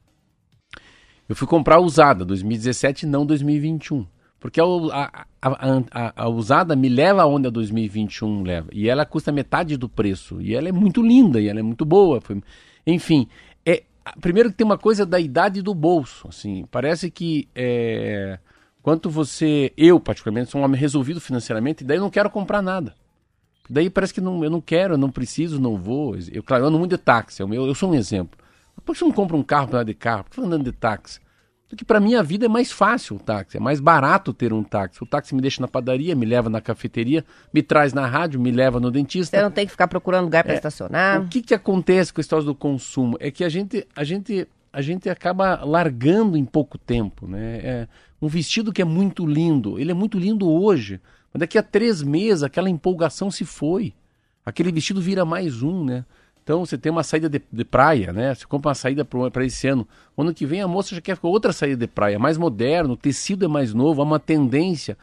[1.28, 4.06] Eu fui comprar usada, 2017 não 2021.
[4.40, 8.68] Porque a, a, a, a, usada me leva aonde a 2021 leva.
[8.72, 10.40] E ela custa metade do preço.
[10.40, 12.20] E ela é muito linda, e ela é muito boa.
[12.20, 12.40] Foi...
[12.86, 13.28] Enfim,
[13.66, 13.82] é,
[14.20, 16.28] primeiro que tem uma coisa da idade do bolso.
[16.28, 18.38] Assim, parece que é,
[18.80, 22.62] quanto você, eu particularmente, sou um homem resolvido financeiramente, e daí eu não quero comprar
[22.62, 22.94] nada.
[23.68, 26.16] Daí parece que não, eu não quero, eu não preciso, não vou.
[26.32, 28.38] Eu, claro, eu ando muito de táxi, eu, eu sou um exemplo.
[28.84, 30.24] Por que você não compra um carro para andar de carro?
[30.24, 31.20] Por que você andando de táxi?
[31.68, 34.64] Porque para mim a vida é mais fácil o táxi, é mais barato ter um
[34.64, 35.02] táxi.
[35.02, 38.50] O táxi me deixa na padaria, me leva na cafeteria, me traz na rádio, me
[38.50, 39.36] leva no dentista.
[39.36, 41.20] Você não tem que ficar procurando lugar para é, estacionar.
[41.20, 43.18] O que, que acontece com a história do consumo?
[43.20, 47.26] É que a gente, a gente, a gente acaba largando em pouco tempo.
[47.28, 47.60] Né?
[47.62, 47.88] É
[48.20, 50.98] um vestido que é muito lindo, ele é muito lindo hoje,
[51.32, 53.94] mas daqui a três meses aquela empolgação se foi.
[54.44, 56.04] Aquele vestido vira mais um, né?
[56.42, 58.34] Então você tem uma saída de, de praia, né?
[58.34, 59.86] Você compra uma saída para esse ano.
[60.16, 62.96] O ano que vem a moça já quer outra saída de praia, mais moderno, o
[62.96, 64.96] tecido é mais novo, há uma tendência.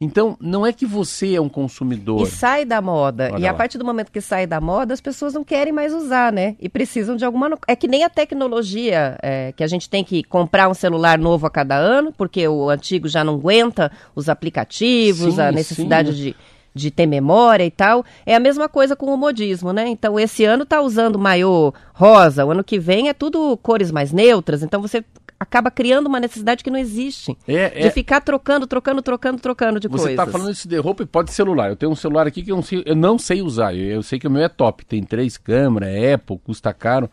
[0.00, 2.22] Então, não é que você é um consumidor.
[2.22, 3.30] E sai da moda.
[3.32, 3.50] Olha e lá.
[3.50, 6.54] a partir do momento que sai da moda, as pessoas não querem mais usar, né?
[6.60, 7.58] E precisam de alguma.
[7.66, 11.46] É que nem a tecnologia, é, que a gente tem que comprar um celular novo
[11.46, 16.22] a cada ano, porque o antigo já não aguenta os aplicativos, sim, a necessidade sim.
[16.22, 16.36] de
[16.74, 18.04] de ter memória e tal.
[18.24, 19.88] É a mesma coisa com o modismo, né?
[19.88, 24.12] Então, esse ano tá usando maiô rosa, o ano que vem é tudo cores mais
[24.12, 25.04] neutras, então você
[25.38, 27.36] acaba criando uma necessidade que não existe.
[27.46, 27.90] É, de é...
[27.90, 30.16] ficar trocando, trocando, trocando, trocando de Você coisas.
[30.16, 31.70] Você está falando isso de roupa e pode celular.
[31.70, 33.74] Eu tenho um celular aqui que eu não sei, eu não sei usar.
[33.74, 34.84] Eu, eu, sei que o meu é top.
[34.84, 37.08] Tem três câmeras, é Apple, custa caro.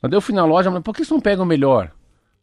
[0.00, 1.90] Mas eu fui na loja, mas por que você não pega o melhor?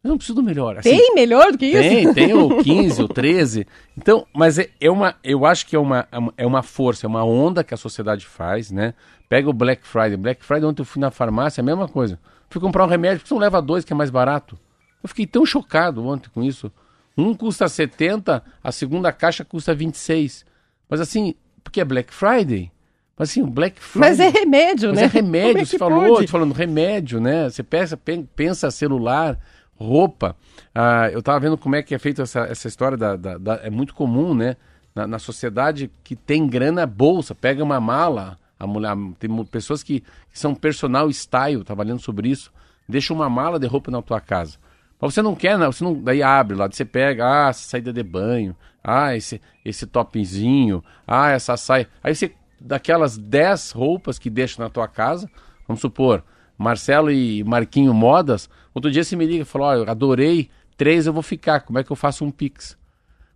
[0.03, 0.79] Eu não preciso do melhor.
[0.79, 2.13] Assim, tem melhor do que isso?
[2.13, 3.67] Tem, tem o 15, o 13.
[3.95, 7.23] Então, mas é, é, uma, eu acho que é uma, é uma força, é uma
[7.23, 8.95] onda que a sociedade faz, né?
[9.29, 10.17] Pega o Black Friday.
[10.17, 12.19] Black Friday, ontem eu fui na farmácia, a mesma coisa.
[12.49, 14.57] Fui comprar um remédio, porque você não leva dois, que é mais barato.
[15.03, 16.71] Eu fiquei tão chocado ontem com isso.
[17.17, 20.45] Um custa 70, a segunda caixa custa 26.
[20.89, 22.71] Mas assim, porque é Black Friday.
[23.17, 24.09] Mas assim, o Black Friday.
[24.09, 25.03] Mas é remédio, mas né?
[25.03, 27.49] É remédio, é você falou, falando remédio, né?
[27.49, 27.99] Você pensa,
[28.35, 29.37] pensa celular
[29.81, 30.35] roupa.
[30.73, 33.55] Ah, eu estava vendo como é que é feita essa, essa história da, da, da,
[33.63, 34.55] É muito comum, né?
[34.93, 40.01] Na, na, sociedade que tem grana, bolsa, pega uma mala, A mulher, tem pessoas que,
[40.01, 42.51] que são personal style, tá valendo sobre isso.
[42.87, 44.57] Deixa uma mala de roupa na tua casa.
[45.01, 47.91] Mas você não quer, não, você não, daí abre lá, você pega, ah, essa saída
[47.91, 51.87] de banho, ah, esse, esse topzinho, ah, essa saia.
[52.03, 55.29] Aí você, daquelas 10 roupas que deixa na tua casa,
[55.67, 56.23] vamos supor,
[56.57, 61.07] Marcelo e Marquinho Modas, outro dia você me liga e falou, ó, eu adorei, três
[61.07, 62.77] eu vou ficar, como é que eu faço um pix?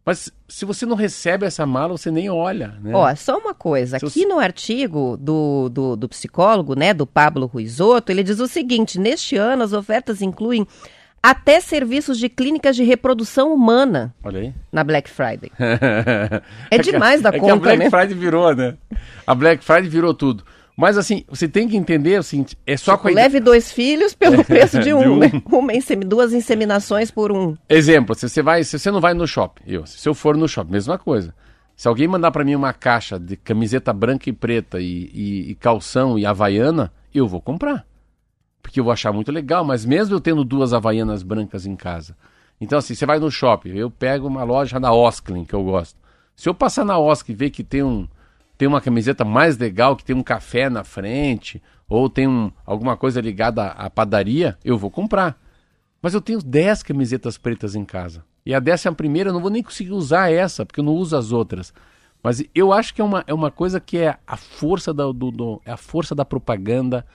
[0.05, 2.91] Mas se você não recebe essa mala, você nem olha, né?
[2.93, 7.07] Ó, só uma coisa, Se aqui você- no artigo do, do, do psicólogo, né, do
[7.07, 10.67] Pablo Ruizotto, ele diz o seguinte, neste ano as ofertas incluem
[11.29, 14.53] até serviços de clínicas de reprodução humana Olha aí.
[14.71, 15.51] na Black Friday.
[16.69, 17.89] É demais da é que a conta, Black né?
[17.89, 18.75] Friday virou, né?
[19.25, 20.43] A Black Friday virou tudo.
[20.77, 24.13] Mas assim, você tem que entender o seguinte, é só com a Leve dois filhos
[24.13, 25.17] pelo preço de de um, um.
[25.19, 25.31] né?
[25.45, 25.71] Uma
[26.05, 27.55] duas inseminações por um.
[27.69, 30.47] Exemplo, se você vai, se você não vai no shopping, eu, se eu for no
[30.49, 31.33] shopping, mesma coisa.
[31.77, 35.55] Se alguém mandar pra mim uma caixa de camiseta branca e preta e, e- e
[35.55, 37.85] calção e havaiana, eu vou comprar.
[38.65, 42.17] Porque eu vou achar muito legal, mas mesmo eu tendo duas havaianas brancas em casa.
[42.59, 45.99] Então assim, você vai no shopping, eu pego uma loja na Osklin, que eu gosto.
[46.35, 48.07] Se eu passar na Osklin e ver que tem um
[48.57, 52.97] tem uma camiseta mais legal, que tem um café na frente, ou tem um, alguma
[52.97, 55.39] coisa ligada à, à padaria, eu vou comprar.
[56.01, 58.23] Mas eu tenho 10 camisetas pretas em casa.
[58.43, 61.15] E a décima primeira eu não vou nem conseguir usar essa, porque eu não uso
[61.15, 61.71] as outras.
[62.23, 65.29] Mas eu acho que é uma, é uma coisa que é a força da, do,
[65.29, 67.05] do- é a força da propaganda,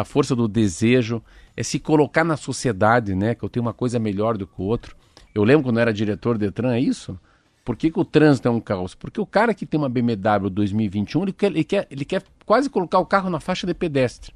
[0.00, 1.20] a força do desejo,
[1.56, 3.34] é se colocar na sociedade, né?
[3.34, 4.94] Que eu tenho uma coisa melhor do que o outro.
[5.34, 7.18] Eu lembro quando eu era diretor do Detran, é isso?
[7.64, 8.94] Por que, que o trânsito é um caos?
[8.94, 12.70] Porque o cara que tem uma BMW 2021, ele quer, ele quer, ele quer quase
[12.70, 14.32] colocar o carro na faixa de pedestre.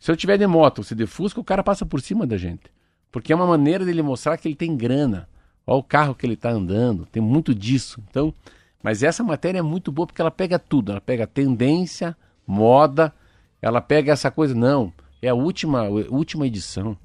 [0.00, 2.64] Se eu tiver de moto se de Fusca, o cara passa por cima da gente.
[3.12, 5.28] Porque é uma maneira dele mostrar que ele tem grana.
[5.64, 7.06] Olha o carro que ele está andando.
[7.06, 8.02] Tem muito disso.
[8.10, 8.34] Então,
[8.82, 10.90] mas essa matéria é muito boa porque ela pega tudo.
[10.90, 13.14] Ela pega tendência, moda.
[13.62, 14.54] Ela pega essa coisa.
[14.54, 16.96] Não, é a última, última edição.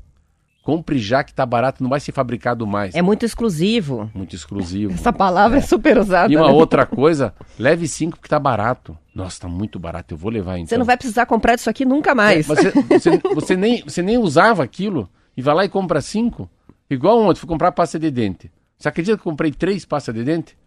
[0.63, 2.93] Compre já que tá barato, não vai ser fabricado mais.
[2.93, 4.11] É muito exclusivo.
[4.13, 4.91] Muito exclusivo.
[4.91, 6.33] Essa palavra é, super usada.
[6.33, 6.53] E uma né?
[6.53, 8.97] outra coisa, leve cinco porque tá barato.
[9.15, 10.67] Nossa, tá muito barato, eu vou levar então.
[10.67, 12.49] Você não vai precisar comprar disso aqui nunca mais.
[12.49, 16.49] É, você, você, você nem, você nem usava aquilo e vai lá e compra cinco.
[16.89, 18.51] Igual ontem, fui comprar pasta de dente.
[18.77, 20.57] Você acredita que eu comprei três pastas de dente?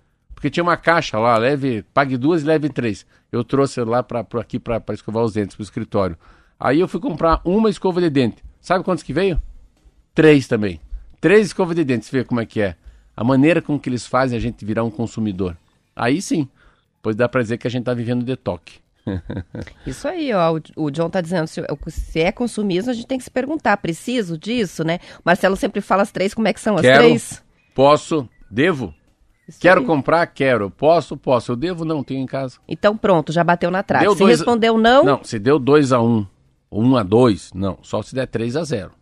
[0.41, 3.05] Porque tinha uma caixa lá, leve, pague duas e leve três.
[3.31, 6.17] Eu trouxe lá pra aqui para escovar os dentes, pro escritório.
[6.59, 8.43] Aí eu fui comprar uma escova de dente.
[8.59, 9.39] Sabe quantos que veio?
[10.15, 10.81] Três também.
[11.21, 12.75] Três escovas de dente, você vê como é que é.
[13.15, 15.59] A maneira com que eles fazem a gente virar um consumidor.
[15.95, 16.49] Aí sim,
[17.03, 18.81] pois dá pra dizer que a gente tá vivendo detox.
[19.87, 20.57] Isso aí, ó.
[20.75, 23.77] O, o John tá dizendo, se, se é consumismo, a gente tem que se perguntar,
[23.77, 25.01] preciso disso, né?
[25.19, 27.45] O Marcelo sempre fala as três, como é que são as Quero, três?
[27.75, 28.95] posso, devo.
[29.51, 29.87] Isso Quero aí.
[29.87, 30.71] comprar, quero.
[30.71, 31.53] Posso, posso.
[31.53, 32.57] Eu devo, não, tenho em casa.
[32.69, 34.05] Então pronto, já bateu na trave.
[34.05, 36.27] Deu Se dois- respondeu não, Não, se deu 2 a 1 um,
[36.71, 37.79] ou 1 um a 2 não.
[37.83, 38.93] Só se der 3 a 0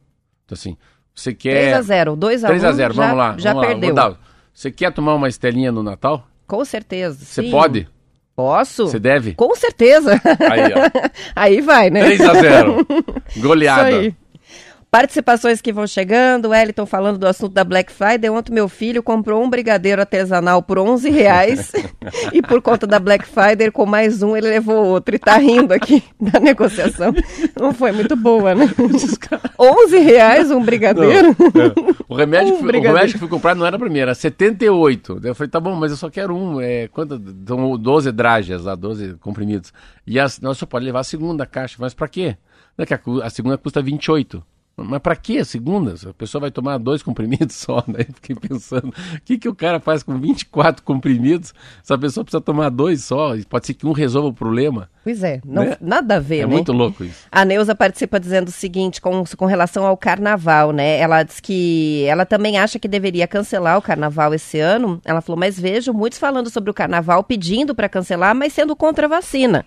[0.45, 0.77] Então assim,
[1.15, 1.73] você quer...
[1.73, 3.35] 3 a 0 2 a 1 3 a 0 já, vamos lá.
[3.39, 3.75] já vamos lá.
[3.75, 3.95] perdeu.
[3.95, 4.19] Dar-
[4.53, 6.27] Você quer tomar uma estelinha no Natal?
[6.47, 7.25] Com certeza.
[7.25, 7.51] Você sim.
[7.51, 7.89] pode?
[8.35, 8.87] Posso?
[8.87, 9.35] Você deve?
[9.35, 10.13] Com certeza.
[10.51, 11.09] Aí, ó.
[11.37, 12.05] aí vai, né?
[12.05, 12.87] 3 a 0
[13.39, 13.91] Goleada.
[13.91, 14.15] Isso aí.
[14.91, 18.31] Participações que vão chegando, o Wellington falando do assunto da Black Friday.
[18.31, 21.71] Ontem meu filho comprou um brigadeiro artesanal por 11 reais
[22.33, 25.15] e por conta da Black Friday, com mais um, ele levou outro.
[25.15, 27.13] E tá rindo aqui da negociação.
[27.61, 28.65] Não foi muito boa, né?
[29.59, 31.37] 11 reais um brigadeiro?
[31.39, 31.63] Não,
[31.95, 31.99] é.
[32.09, 32.95] O remédio, Um que fui- o brigadeiro.
[32.97, 35.21] remédio que fui comprar não era pra mim, era 78.
[35.21, 36.59] Daí eu falei, tá bom, mas eu só quero um.
[36.63, 39.71] É, quanto, são 12 drágeas lá, 12 comprimidos.
[40.07, 41.77] E as, nós só pode levar a segunda caixa.
[41.79, 42.39] Mas pra quê?
[42.79, 44.43] Não é que a, a segunda custa 28.
[44.85, 45.95] Mas pra que a segunda?
[46.09, 47.85] A pessoa vai tomar dois comprimidos só.
[47.89, 52.25] Eu fiquei pensando, o que, que o cara faz com 24 comprimidos se a pessoa
[52.25, 53.33] precisa tomar dois só?
[53.49, 54.89] Pode ser que um resolva o problema.
[55.03, 55.77] Pois é, não, Né?
[55.81, 56.53] nada a ver, É né?
[56.53, 57.27] muito louco isso.
[57.33, 60.99] A Neuza participa dizendo o seguinte, com, com relação ao carnaval, né?
[60.99, 65.01] Ela diz que ela também acha que deveria cancelar o carnaval esse ano.
[65.05, 69.07] Ela falou, mas vejo muitos falando sobre o carnaval pedindo para cancelar, mas sendo contra
[69.07, 69.65] a vacina.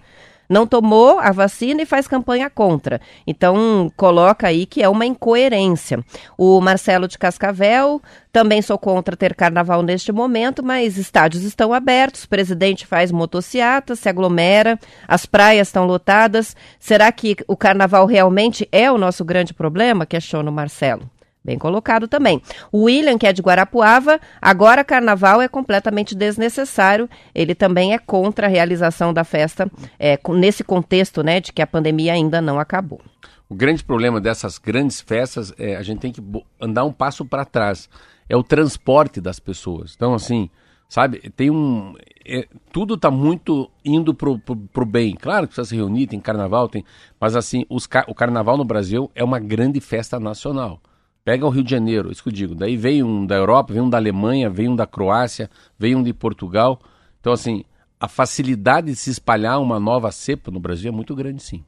[0.51, 2.99] Não tomou a vacina e faz campanha contra.
[3.25, 6.03] Então, coloca aí que é uma incoerência.
[6.37, 8.01] O Marcelo de Cascavel,
[8.33, 13.95] também sou contra ter carnaval neste momento, mas estádios estão abertos, o presidente faz motociata,
[13.95, 16.53] se aglomera, as praias estão lotadas.
[16.77, 20.05] Será que o carnaval realmente é o nosso grande problema?
[20.05, 21.09] Questiona o Marcelo.
[21.43, 22.39] Bem colocado também.
[22.71, 27.10] O William, que é de Guarapuava, agora carnaval é completamente desnecessário.
[27.34, 31.67] Ele também é contra a realização da festa é, nesse contexto né, de que a
[31.67, 33.01] pandemia ainda não acabou.
[33.49, 36.21] O grande problema dessas grandes festas é a gente tem que
[36.60, 37.89] andar um passo para trás.
[38.30, 39.93] É o transporte das pessoas.
[39.95, 40.47] Então, assim,
[40.88, 41.32] sabe?
[41.36, 41.95] Tem um.
[42.23, 45.15] é, tudo tá muito indo pro, pro bem.
[45.15, 46.86] Claro que precisa se reunir, tem carnaval, tem.
[47.19, 50.80] Mas assim, os, o carnaval no Brasil é uma grande festa nacional.
[51.23, 52.55] Pega o Rio de Janeiro, isso que eu digo.
[52.55, 56.03] Daí veio um da Europa, veio um da Alemanha, veio um da Croácia, veio um
[56.03, 56.79] de Portugal.
[57.19, 57.63] Então, assim,
[57.99, 61.63] a facilidade de se espalhar uma nova cepa no Brasil é muito grande, sim.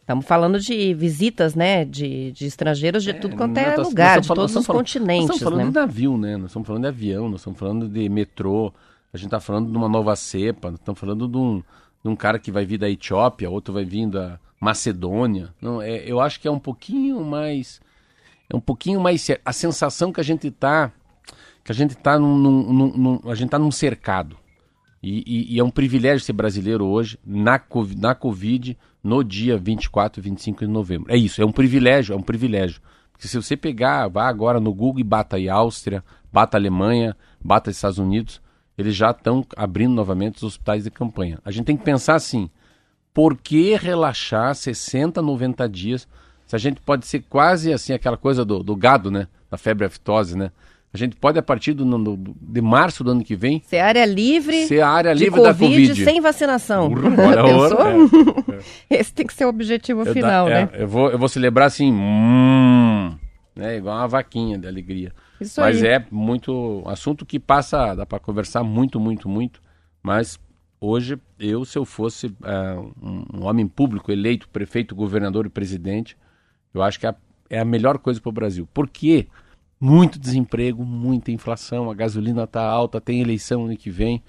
[0.00, 4.26] Estamos falando de visitas, né, de, de estrangeiros de tudo quanto é nós- lugar, de
[4.28, 5.70] falando- todos os falando- continentes, Nós estamos falando né?
[5.72, 6.36] de navio, né?
[6.36, 8.70] Nós estamos falando de avião, nós estamos falando de metrô,
[9.12, 11.62] a gente está falando de uma nova cepa, nós estamos falando de um,
[12.02, 15.54] de um cara que vai vir da Etiópia, outro vai vir da Macedônia.
[15.62, 17.80] Não, é, eu acho que é um pouquinho mais.
[18.54, 19.42] É um pouquinho mais sério.
[19.44, 20.92] A sensação que a gente está.
[21.64, 24.36] Que a gente num, num- num- num- a gente tá num cercado.
[25.02, 29.56] E, e- e é um privilégio ser brasileiro hoje, na, Covid- na Covid, no dia
[29.58, 31.12] 24 e 25 de novembro.
[31.12, 32.80] É isso, é um privilégio, é um privilégio.
[33.12, 37.70] Porque se você pegar, vá agora no Google e bata aí Áustria, bata Alemanha, bata
[37.70, 38.40] Estados Unidos,
[38.78, 41.38] eles já estão abrindo novamente os hospitais de campanha.
[41.44, 42.48] A gente tem que pensar assim,
[43.12, 46.08] por que relaxar 60, 90 dias,
[46.60, 49.26] se a gente pode ser quase assim, aquela coisa do, do gado, né?
[49.50, 50.50] Da febre aftosa, né?
[50.92, 54.04] A gente pode, a partir do, do- de março do ano que vem, Ser área
[54.06, 56.04] livre ser a área livre COVID, da Covid.
[56.04, 56.92] sem vacinação.
[56.92, 57.78] Ora, Pensou?
[57.80, 60.70] ora, Esse tem que ser o objetivo Eu final, da- é, né?
[60.74, 61.92] Eu vou, eu vou celebrar assim,
[62.38, 63.12] hum,
[63.56, 63.76] né?
[63.76, 65.12] Igual uma vaquinha de alegria.
[65.40, 65.88] Isso mas aí.
[65.88, 69.60] é muito assunto que passa, dá para conversar muito, muito, muito.
[70.02, 70.38] Mas
[70.80, 76.16] hoje eu, se eu fosse é, um, um homem público eleito, prefeito, governador e presidente,
[76.74, 77.14] eu acho que é a,
[77.48, 78.68] é melhor coisa para o Brasil.
[78.74, 79.28] Por quê?
[79.80, 84.22] Muito desemprego, muita inflação, a gasolina está alta, tem eleição ano que vem.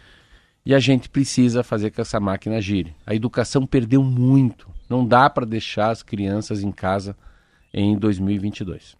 [0.65, 2.95] E a gente precisa fazer que essa máquina gire.
[3.05, 4.67] A educação perdeu muito.
[4.89, 7.15] Não dá para deixar as crianças em casa
[7.73, 8.95] em 2022.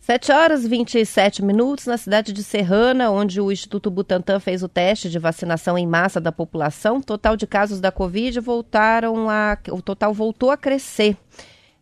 [0.00, 4.68] 7 horas e 27 minutos na cidade de Serrana, onde o Instituto Butantan fez o
[4.68, 7.00] teste de vacinação em massa da população.
[7.00, 9.56] Total de casos da Covid voltaram a.
[9.68, 11.16] O total voltou a crescer.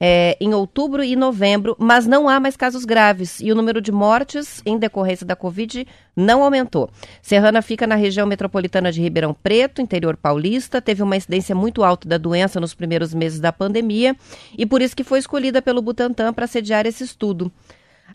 [0.01, 3.91] É, em outubro e novembro, mas não há mais casos graves e o número de
[3.91, 6.91] mortes em decorrência da Covid não aumentou.
[7.21, 12.09] Serrana fica na região metropolitana de Ribeirão Preto, interior paulista, teve uma incidência muito alta
[12.09, 14.17] da doença nos primeiros meses da pandemia
[14.57, 17.51] e por isso que foi escolhida pelo Butantan para sediar esse estudo.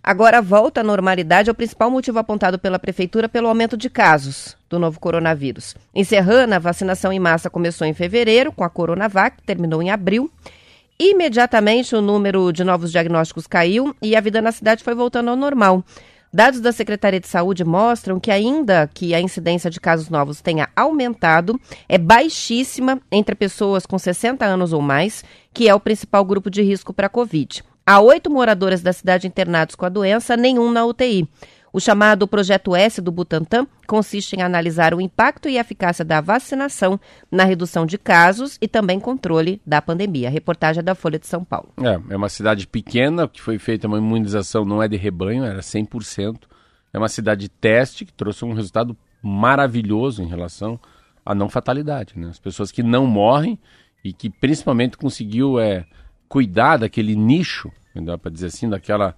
[0.01, 4.57] Agora, volta à normalidade é o principal motivo apontado pela Prefeitura pelo aumento de casos
[4.69, 5.75] do novo coronavírus.
[5.95, 10.29] Em Serrana, a vacinação em massa começou em fevereiro, com a Coronavac, terminou em abril.
[11.05, 15.35] Imediatamente, o número de novos diagnósticos caiu e a vida na cidade foi voltando ao
[15.35, 15.83] normal.
[16.33, 20.69] Dados da Secretaria de Saúde mostram que, ainda que a incidência de casos novos tenha
[20.73, 26.49] aumentado, é baixíssima entre pessoas com 60 anos ou mais, que é o principal grupo
[26.49, 27.65] de risco para a Covid.
[27.85, 31.27] Há oito moradores da cidade internados com a doença, nenhum na UTI.
[31.75, 36.99] O chamado Projeto S do Butantan consiste em analisar o impacto e eficácia da vacinação
[37.31, 40.29] na redução de casos e também controle da pandemia.
[40.29, 41.73] Reportagem da Folha de São Paulo.
[41.81, 45.61] É, é uma cidade pequena, que foi feita uma imunização, não é de rebanho, era
[45.61, 46.41] 100%.
[46.93, 50.79] É uma cidade teste que trouxe um resultado maravilhoso em relação
[51.25, 52.13] à não fatalidade.
[52.15, 52.27] Né?
[52.29, 53.57] As pessoas que não morrem
[54.05, 55.87] e que principalmente conseguiu é,
[56.29, 59.15] cuidar daquele nicho, dá para dizer assim, daquela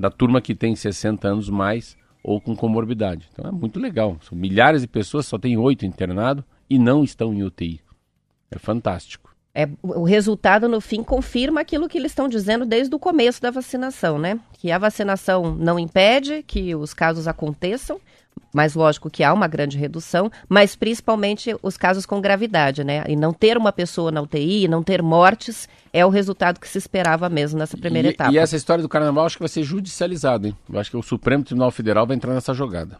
[0.00, 3.28] da turma que tem 60 anos mais ou com comorbidade.
[3.32, 4.16] Então é muito legal.
[4.22, 7.80] São milhares de pessoas, só tem oito internados e não estão em UTI.
[8.50, 9.28] É fantástico.
[9.54, 13.50] É, o resultado, no fim, confirma aquilo que eles estão dizendo desde o começo da
[13.50, 14.38] vacinação, né?
[14.52, 18.00] Que a vacinação não impede que os casos aconteçam,
[18.52, 23.04] mas lógico que há uma grande redução, mas principalmente os casos com gravidade, né?
[23.08, 26.78] E não ter uma pessoa na UTI, não ter mortes, é o resultado que se
[26.78, 28.32] esperava mesmo nessa primeira e, etapa.
[28.32, 30.56] E essa história do carnaval acho que vai ser judicializado, hein?
[30.72, 32.98] Eu acho que o Supremo Tribunal Federal vai entrar nessa jogada.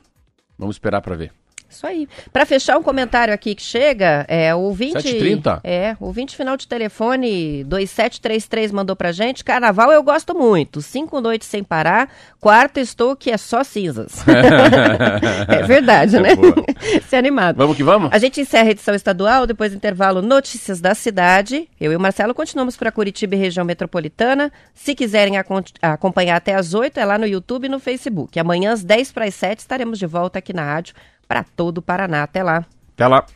[0.59, 1.33] Vamos esperar para ver.
[1.69, 2.09] Isso aí.
[2.33, 5.61] Para fechar um comentário aqui que chega, é o 20 7h30?
[5.63, 9.45] É, o 20 final de telefone 2733 mandou pra gente.
[9.45, 10.81] Carnaval eu gosto muito.
[10.81, 12.11] Cinco noites sem parar.
[12.41, 14.25] Quarto estou que é só cinzas.
[15.49, 16.35] é verdade, né?
[16.35, 16.55] Boa.
[17.07, 17.57] Se animado.
[17.57, 18.11] Vamos que vamos?
[18.13, 21.69] A gente encerra a edição estadual, depois do intervalo Notícias da Cidade.
[21.79, 24.51] Eu e o Marcelo continuamos para Curitiba e região metropolitana.
[24.73, 25.35] Se quiserem
[25.83, 28.39] acompanhar até às 8, é lá no YouTube e no Facebook.
[28.41, 30.95] Amanhã, às 10 para as 7, estaremos de volta aqui na rádio
[31.29, 32.23] para todo o Paraná.
[32.23, 32.65] Até lá.
[32.95, 33.27] Até lá.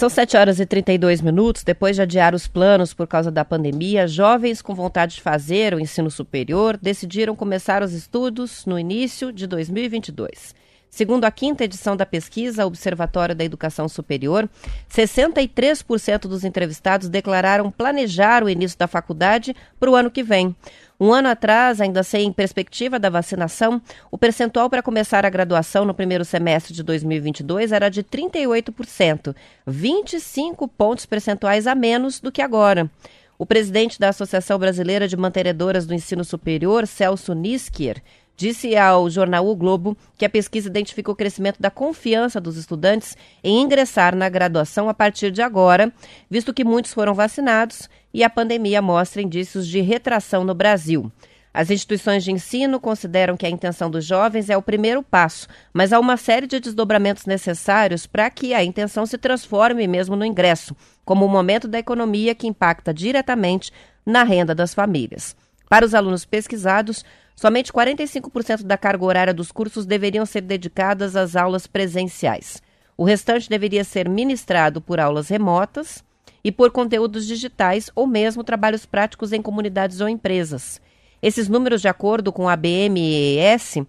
[0.00, 1.62] São 7 horas e 32 minutos.
[1.62, 5.78] Depois de adiar os planos por causa da pandemia, jovens com vontade de fazer o
[5.78, 10.54] ensino superior decidiram começar os estudos no início de 2022.
[10.90, 14.50] Segundo a quinta edição da pesquisa Observatório da Educação Superior,
[14.92, 20.54] 63% dos entrevistados declararam planejar o início da faculdade para o ano que vem.
[20.98, 23.80] Um ano atrás, ainda sem perspectiva da vacinação,
[24.10, 29.34] o percentual para começar a graduação no primeiro semestre de 2022 era de 38%,
[29.66, 32.90] 25 pontos percentuais a menos do que agora.
[33.38, 38.02] O presidente da Associação Brasileira de Mantenedoras do Ensino Superior, Celso Niskier,
[38.40, 43.14] disse ao jornal O Globo que a pesquisa identificou o crescimento da confiança dos estudantes
[43.44, 45.92] em ingressar na graduação a partir de agora,
[46.30, 51.12] visto que muitos foram vacinados e a pandemia mostra indícios de retração no Brasil.
[51.52, 55.92] As instituições de ensino consideram que a intenção dos jovens é o primeiro passo, mas
[55.92, 60.74] há uma série de desdobramentos necessários para que a intenção se transforme mesmo no ingresso,
[61.04, 63.70] como o momento da economia que impacta diretamente
[64.06, 65.36] na renda das famílias.
[65.70, 67.04] Para os alunos pesquisados,
[67.40, 72.62] Somente 45% da carga horária dos cursos deveriam ser dedicadas às aulas presenciais.
[72.98, 76.04] O restante deveria ser ministrado por aulas remotas
[76.44, 80.82] e por conteúdos digitais ou mesmo trabalhos práticos em comunidades ou empresas.
[81.22, 83.86] Esses números, de acordo com a BMES,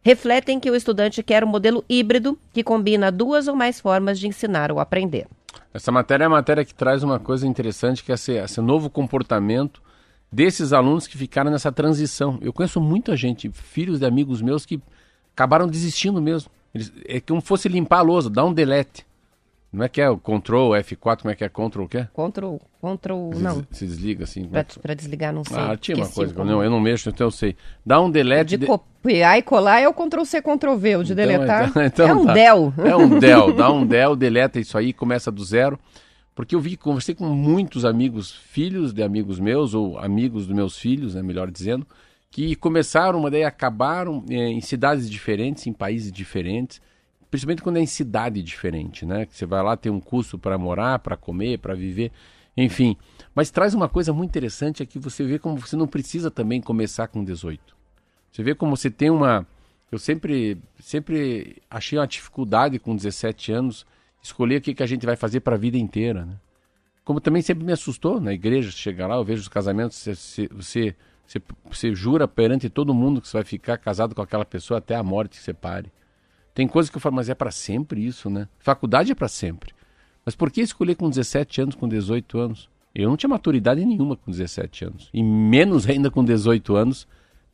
[0.00, 4.28] refletem que o estudante quer um modelo híbrido que combina duas ou mais formas de
[4.28, 5.26] ensinar ou aprender.
[5.74, 8.88] Essa matéria é a matéria que traz uma coisa interessante, que é esse, esse novo
[8.88, 9.83] comportamento
[10.34, 12.38] desses alunos que ficaram nessa transição.
[12.42, 14.80] Eu conheço muita gente, filhos de amigos meus, que
[15.34, 16.50] acabaram desistindo mesmo.
[16.74, 19.06] Eles, é como fosse limpar a lousa, dar um delete.
[19.72, 22.06] Não é que é o Ctrl F4, como é que é Ctrl o quê?
[22.14, 23.66] Ctrl, Ctrl, Se, não.
[23.72, 24.48] se desliga assim.
[24.80, 25.56] Para desligar, não sei.
[25.56, 27.56] Ah, tinha uma coisa como- não, eu não mexo, então eu sei.
[27.84, 28.56] Dá um delete.
[28.56, 31.68] De copiar e colar é o Ctrl C, Ctrl V, o de Então, deletar.
[31.70, 32.32] então- então é um tá.
[32.34, 32.74] del.
[32.78, 35.76] É um del, dá um del, deleta isso aí, começa do zero.
[36.34, 40.76] Porque eu vi, conversei com muitos amigos, filhos de amigos meus, ou amigos dos meus
[40.76, 41.86] filhos, né, melhor dizendo,
[42.30, 46.82] que começaram, mas daí acabaram eh, em cidades diferentes, em países diferentes,
[47.30, 49.26] principalmente quando é em cidade diferente, né?
[49.26, 52.10] Que você vai lá, tem um custo para morar, para comer, para viver,
[52.56, 52.96] enfim.
[53.34, 56.60] Mas traz uma coisa muito interessante é que você vê como você não precisa também
[56.60, 57.76] começar com 18.
[58.32, 59.46] Você vê como você tem uma.
[59.92, 63.86] Eu sempre, sempre achei uma dificuldade com 17 anos
[64.24, 66.36] escolher o que, que a gente vai fazer para a vida inteira, né?
[67.04, 70.14] Como também sempre me assustou na igreja, você chega lá, eu vejo os casamentos, você,
[70.14, 70.96] você, você,
[71.26, 74.96] você, você jura perante todo mundo que você vai ficar casado com aquela pessoa até
[74.96, 75.92] a morte que separe.
[76.54, 78.48] Tem coisas que eu falo, mas é para sempre isso, né?
[78.58, 79.74] Faculdade é para sempre.
[80.24, 82.70] Mas por que escolher com 17 anos, com 18 anos?
[82.94, 85.10] Eu não tinha maturidade nenhuma com 17 anos.
[85.12, 87.06] E menos ainda com 18 anos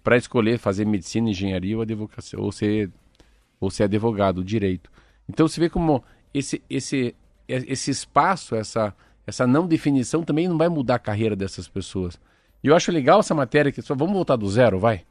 [0.05, 2.91] para escolher fazer medicina, engenharia ou advocacia, ou ser,
[3.59, 4.89] ou ser advogado, direito.
[5.29, 7.15] Então você vê como esse, esse,
[7.49, 8.95] esse espaço, essa,
[9.27, 12.19] essa não definição também não vai mudar a carreira dessas pessoas.
[12.63, 15.05] E eu acho legal essa matéria que só vamos voltar do zero, vai.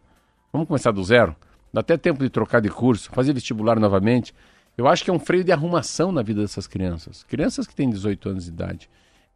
[0.51, 1.35] Vamos começar do zero.
[1.73, 4.33] Dá até tempo de trocar de curso, fazer vestibular novamente.
[4.77, 7.23] Eu acho que é um freio de arrumação na vida dessas crianças.
[7.23, 8.89] Crianças que têm 18 anos de idade.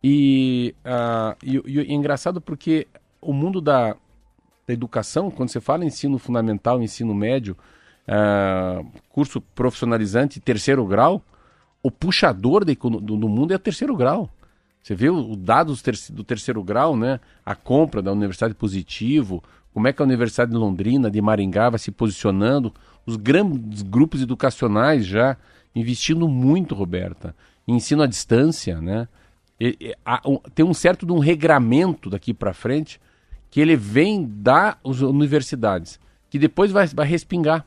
[0.04, 2.88] E, ah, e, e é engraçado porque
[3.22, 3.96] o mundo da,
[4.68, 7.58] da educação, quando você fala ensino fundamental, ensino médio,
[8.08, 11.22] ah, curso profissionalizante, terceiro grau,
[11.84, 14.30] o puxador do, do mundo é o terceiro grau.
[14.82, 17.20] Você vê o, o dados ter- do terceiro grau, né?
[17.46, 21.80] A compra da Universidade Positivo, como é que a Universidade de Londrina, de Maringá, vai
[21.80, 22.74] se posicionando,
[23.06, 25.36] os grandes grupos educacionais já
[25.76, 27.36] investindo muito, Roberta,
[27.68, 29.08] em ensino à distância, né?
[29.60, 33.00] E- e- há um- tem um certo de um regramento daqui para frente
[33.52, 37.66] que ele vem das universidades, que depois vai, vai respingar,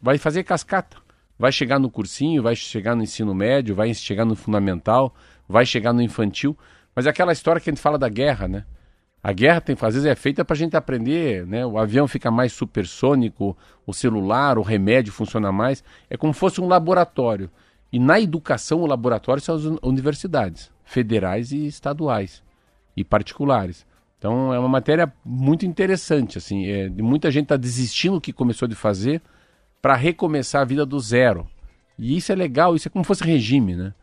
[0.00, 0.96] vai fazer cascata.
[1.38, 5.14] Vai chegar no cursinho, vai chegar no ensino médio, vai chegar no fundamental,
[5.48, 6.56] vai chegar no infantil.
[6.94, 8.64] Mas é aquela história que a gente fala da guerra, né?
[9.22, 11.66] A guerra tem, às vezes é feita para a gente aprender, né?
[11.66, 15.82] O avião fica mais supersônico, o celular, o remédio funciona mais.
[16.08, 17.50] É como se fosse um laboratório.
[17.92, 22.42] E na educação, o laboratório são as uni- universidades, federais e estaduais,
[22.96, 23.84] e particulares.
[24.18, 26.66] Então é uma matéria muito interessante, assim.
[26.66, 29.20] É, muita gente está desistindo do que começou de fazer
[29.86, 31.46] para recomeçar a vida do zero.
[31.96, 33.94] E isso é legal, isso é como se fosse regime, né?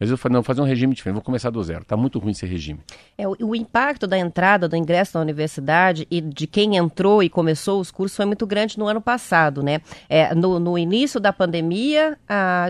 [0.00, 1.84] Mas eu falei, não, vou fazer um regime diferente, vou começar do zero.
[1.84, 2.80] Tá muito ruim esse regime.
[3.16, 7.28] É, o, o impacto da entrada, do ingresso na universidade e de quem entrou e
[7.30, 9.80] começou os cursos foi muito grande no ano passado, né?
[10.08, 12.18] É, no, no início da pandemia,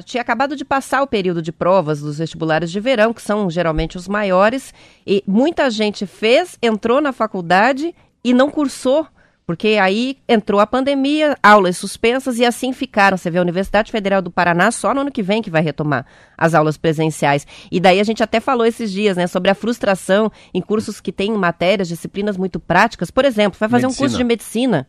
[0.05, 3.97] tinha acabado de passar o período de provas dos vestibulares de verão, que são geralmente
[3.97, 4.75] os maiores,
[5.07, 9.07] e muita gente fez, entrou na faculdade e não cursou
[9.51, 13.17] Porque aí entrou a pandemia, aulas suspensas e assim ficaram.
[13.17, 16.07] Você vê a Universidade Federal do Paraná só no ano que vem que vai retomar
[16.39, 17.45] as aulas presenciais.
[17.69, 21.11] E daí a gente até falou esses dias, né, sobre a frustração em cursos que
[21.11, 23.11] têm matérias, disciplinas muito práticas.
[23.11, 24.19] Por exemplo, vai fazer um curso Medicina.
[24.19, 24.87] de medicina.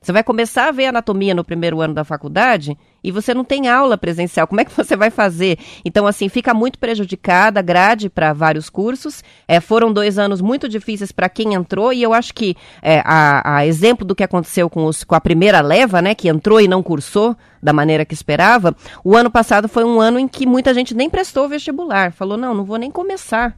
[0.00, 3.68] Você vai começar a ver anatomia no primeiro ano da faculdade e você não tem
[3.68, 4.46] aula presencial.
[4.46, 5.58] Como é que você vai fazer?
[5.84, 9.24] Então, assim, fica muito prejudicada a grade para vários cursos.
[9.46, 13.56] É, foram dois anos muito difíceis para quem entrou e eu acho que é, a,
[13.56, 16.68] a exemplo do que aconteceu com, os, com a primeira leva, né, que entrou e
[16.68, 20.72] não cursou da maneira que esperava, o ano passado foi um ano em que muita
[20.72, 22.12] gente nem prestou vestibular.
[22.12, 23.56] Falou, não, não vou nem começar.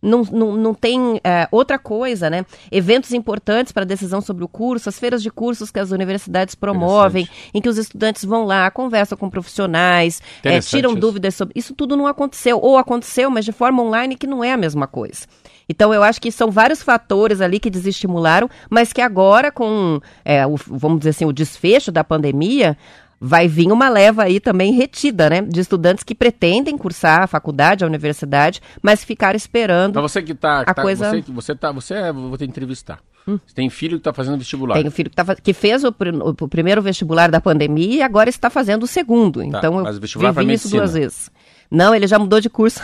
[0.00, 2.46] Não, não, não tem é, outra coisa, né?
[2.70, 6.54] Eventos importantes para a decisão sobre o curso, as feiras de cursos que as universidades
[6.54, 11.00] promovem, em que os estudantes vão lá, conversam com profissionais, é, tiram isso.
[11.00, 11.52] dúvidas sobre.
[11.58, 12.60] Isso tudo não aconteceu.
[12.60, 15.26] Ou aconteceu, mas de forma online, que não é a mesma coisa.
[15.68, 20.46] Então, eu acho que são vários fatores ali que desestimularam, mas que agora, com, é,
[20.46, 22.76] o, vamos dizer assim, o desfecho da pandemia,
[23.20, 25.42] vai vir uma leva aí também retida, né?
[25.42, 29.92] De estudantes que pretendem cursar a faculdade, a universidade, mas ficaram esperando.
[29.94, 30.60] Pra você que tá.
[30.60, 31.72] A tá- coisa- Você, você tá.
[31.72, 32.12] Você é.
[32.12, 33.00] Vou te entrevistar.
[33.26, 34.74] Você tem filho que tá fazendo vestibular.
[34.76, 38.30] Tem um filho que, tá que fez o, o- primeiro vestibular da pandemia e agora
[38.30, 39.42] está fazendo o segundo.
[39.42, 41.30] então eu mas vestibular vivi isso duas vezes.
[41.70, 42.80] Não, ele já mudou de curso.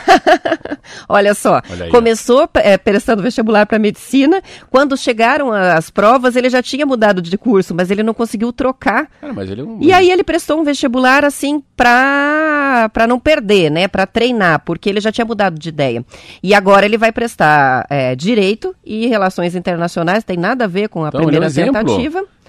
[1.08, 4.42] Olha só, Olha começou é, prestando vestibular para medicina.
[4.70, 9.08] Quando chegaram as provas, ele já tinha mudado de curso, mas ele não conseguiu trocar.
[9.20, 9.78] Cara, é um.
[9.80, 13.88] E aí ele prestou um vestibular assim pra, pra não perder, né?
[13.88, 16.04] Pra treinar, porque ele já tinha mudado de ideia.
[16.42, 21.04] E agora ele vai prestar é, direito e relações internacionais, tem nada a ver com
[21.04, 21.80] a Então, ele é um primeira exemplo.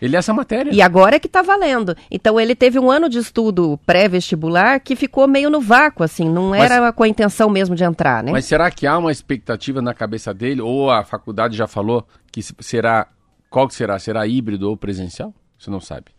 [0.02, 0.72] Ele é essa matéria.
[0.74, 1.96] E agora é que tá valendo.
[2.12, 6.50] Então ele teve um ano de estudo pré-vestibular que ficou meio no vácuo, assim, não
[6.50, 8.32] Mas- era com a intenção mesmo de entrar, né?
[8.32, 10.62] Mas será que há uma expectativa na cabeça dele?
[10.62, 13.08] Ou a faculdade já falou que se- será.
[13.50, 13.98] Qual que será?
[14.00, 15.34] Será híbrido ou presencial?
[15.58, 16.15] Você não sabe.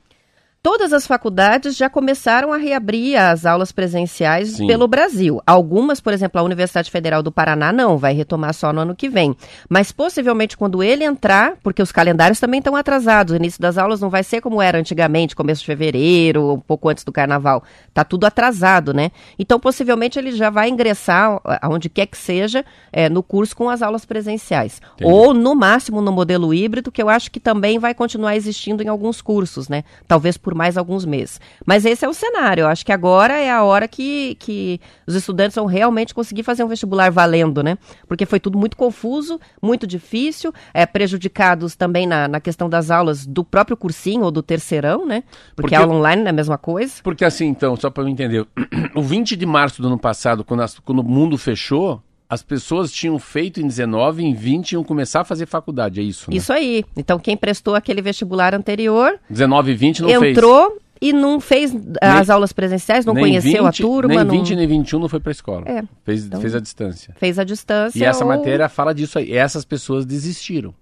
[0.66, 4.66] Todas as faculdades já começaram a reabrir as aulas presenciais Sim.
[4.66, 5.40] pelo Brasil.
[5.46, 9.08] Algumas, por exemplo, a Universidade Federal do Paraná não, vai retomar só no ano que
[9.08, 9.36] vem.
[9.68, 14.00] Mas possivelmente quando ele entrar, porque os calendários também estão atrasados, o início das aulas
[14.00, 17.62] não vai ser como era antigamente, começo de fevereiro, um pouco antes do carnaval.
[17.94, 19.12] Tá tudo atrasado, né?
[19.38, 23.82] Então possivelmente ele já vai ingressar, aonde quer que seja, é, no curso com as
[23.82, 24.82] aulas presenciais.
[24.96, 25.12] Entendi.
[25.12, 28.88] Ou no máximo no modelo híbrido, que eu acho que também vai continuar existindo em
[28.88, 29.84] alguns cursos, né?
[30.08, 31.40] Talvez por mais alguns meses.
[31.64, 32.62] Mas esse é o cenário.
[32.62, 36.64] Eu acho que agora é a hora que, que os estudantes vão realmente conseguir fazer
[36.64, 37.76] um vestibular valendo, né?
[38.08, 43.26] Porque foi tudo muito confuso, muito difícil, é, prejudicados também na, na questão das aulas
[43.26, 45.22] do próprio cursinho ou do terceirão, né?
[45.54, 46.94] Porque, Porque- a aula online não é a mesma coisa.
[47.02, 48.46] Porque assim, então, só para eu entender,
[48.94, 52.90] o 20 de março do ano passado, quando, as- quando o mundo fechou, as pessoas
[52.92, 56.30] tinham feito em 19, em 20 iam começar a fazer faculdade, é isso?
[56.30, 56.36] Né?
[56.36, 56.84] Isso aí.
[56.96, 60.22] Então, quem prestou aquele vestibular anterior 19 e 20 não fez.
[60.36, 64.30] entrou e não fez as aulas presenciais, não Nem conheceu 20, a turma, Nem não
[64.30, 65.62] 20 nem 21 não foi para escola.
[65.68, 65.82] É.
[66.04, 67.14] Fez, Então- fez a distância.
[67.18, 67.98] fez a distância.
[67.98, 69.32] E essa ou- matéria fala disso aí.
[69.32, 70.74] Essas pessoas desistiram.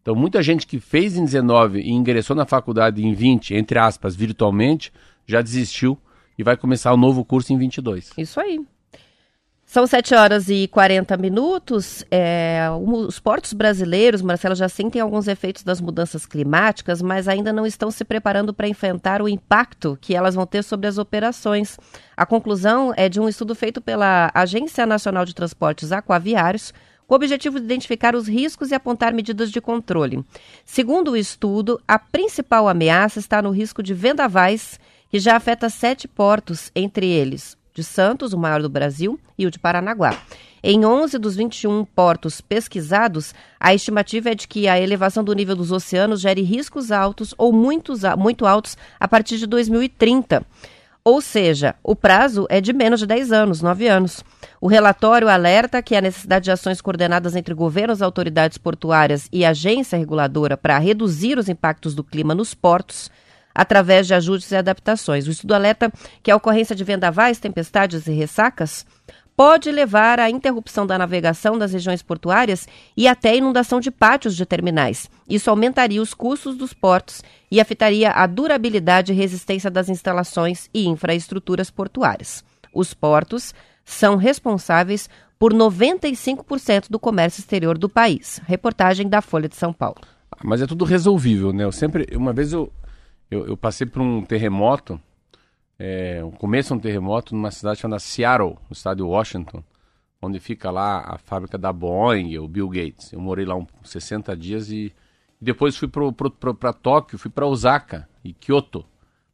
[0.00, 4.14] Então, muita gente que fez em 19 e ingressou na faculdade em 20, entre aspas,
[4.14, 4.92] virtualmente,
[5.26, 5.98] já desistiu
[6.38, 8.12] e vai começar o novo curso em 22.
[8.16, 8.60] Isso aí.
[9.68, 12.04] São 7 horas e 40 minutos.
[12.08, 17.66] É, os portos brasileiros, Marcelo, já sentem alguns efeitos das mudanças climáticas, mas ainda não
[17.66, 21.76] estão se preparando para enfrentar o impacto que elas vão ter sobre as operações.
[22.16, 26.72] A conclusão é de um estudo feito pela Agência Nacional de Transportes Aquaviários,
[27.04, 30.24] com o objetivo de identificar os riscos e apontar medidas de controle.
[30.64, 34.78] Segundo o estudo, a principal ameaça está no risco de vendavais,
[35.10, 39.50] que já afeta sete portos, entre eles de Santos, o maior do Brasil, e o
[39.50, 40.18] de Paranaguá.
[40.62, 45.54] Em 11 dos 21 portos pesquisados, a estimativa é de que a elevação do nível
[45.54, 50.42] dos oceanos gere riscos altos ou muitos, muito altos a partir de 2030.
[51.04, 54.24] Ou seja, o prazo é de menos de 10 anos, 9 anos.
[54.58, 59.98] O relatório alerta que a necessidade de ações coordenadas entre governos, autoridades portuárias e agência
[59.98, 63.10] reguladora para reduzir os impactos do clima nos portos
[63.56, 65.26] através de ajustes e adaptações.
[65.26, 65.90] O estudo alerta
[66.22, 68.84] que a ocorrência de vendavais, tempestades e ressacas
[69.36, 74.46] pode levar à interrupção da navegação das regiões portuárias e até inundação de pátios de
[74.46, 75.10] terminais.
[75.28, 80.86] Isso aumentaria os custos dos portos e afetaria a durabilidade e resistência das instalações e
[80.86, 82.42] infraestruturas portuárias.
[82.72, 83.54] Os portos
[83.84, 88.40] são responsáveis por 95% do comércio exterior do país.
[88.46, 90.00] Reportagem da Folha de São Paulo.
[90.32, 91.64] Ah, Mas é tudo resolvível, né?
[91.64, 92.72] Eu sempre, uma vez eu,
[93.30, 95.00] eu, eu passei por um terremoto,
[95.78, 99.62] é, o começo de um terremoto numa cidade chamada Seattle, no estado de Washington,
[100.20, 103.12] onde fica lá a fábrica da Boeing, o Bill Gates.
[103.12, 104.92] Eu morei lá uns 60 dias e,
[105.40, 108.84] Depois fui para Tóquio, fui para Osaka e Kyoto,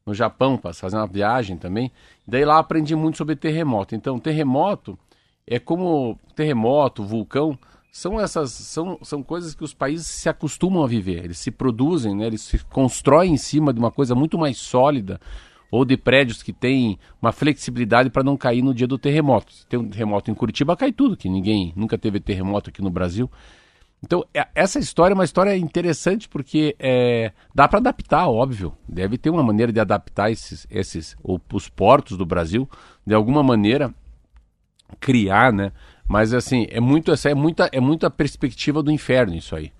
[0.04, 1.92] no Japão, para fazer uma viagem também.
[2.26, 3.94] Daí lá aprendi muito sobre terremoto.
[3.94, 4.98] Então, terremoto
[5.46, 7.56] é como terremoto, vulcão,
[7.92, 11.22] são essas são, são coisas que os países se acostumam a viver.
[11.22, 12.26] Eles se produzem, né?
[12.26, 15.20] eles se constroem em cima de uma coisa muito mais sólida
[15.70, 19.52] ou de prédios que têm uma flexibilidade para não cair no dia do terremoto.
[19.52, 22.90] Se tem um terremoto em Curitiba, cai tudo, que ninguém nunca teve terremoto aqui no
[22.90, 23.30] Brasil.
[24.02, 28.74] Então, é, essa história é uma história interessante porque é, dá para adaptar, óbvio.
[28.88, 32.68] Deve ter uma maneira de adaptar esses, esses os portos do Brasil,
[33.06, 33.94] de alguma maneira
[34.98, 35.72] criar, né?
[36.08, 39.72] Mas assim, é muito essa é muita é muita perspectiva do inferno isso aí.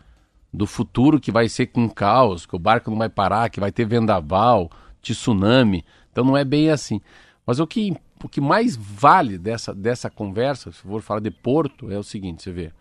[0.52, 3.72] Do futuro que vai ser com caos, que o barco não vai parar, que vai
[3.72, 4.70] ter vendaval,
[5.00, 5.84] tsunami.
[6.10, 7.00] Então não é bem assim.
[7.46, 11.90] Mas o que o que mais vale dessa dessa conversa, se for falar de porto,
[11.90, 12.72] é o seguinte, você vê.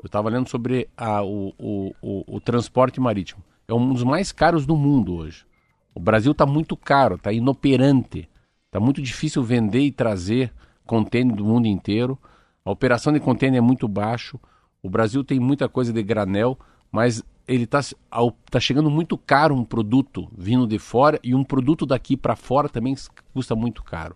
[0.00, 3.42] Eu estava lendo sobre a, o, o, o, o transporte marítimo.
[3.66, 5.44] É um dos mais caros do mundo hoje.
[5.92, 8.28] O Brasil está muito caro, está inoperante.
[8.66, 10.52] Está muito difícil vender e trazer
[10.86, 12.16] contêiner do mundo inteiro.
[12.68, 14.38] A operação de contêiner é muito baixo.
[14.82, 16.58] O Brasil tem muita coisa de granel,
[16.92, 17.80] mas ele está
[18.50, 22.68] tá chegando muito caro um produto vindo de fora e um produto daqui para fora
[22.68, 22.94] também
[23.32, 24.14] custa muito caro.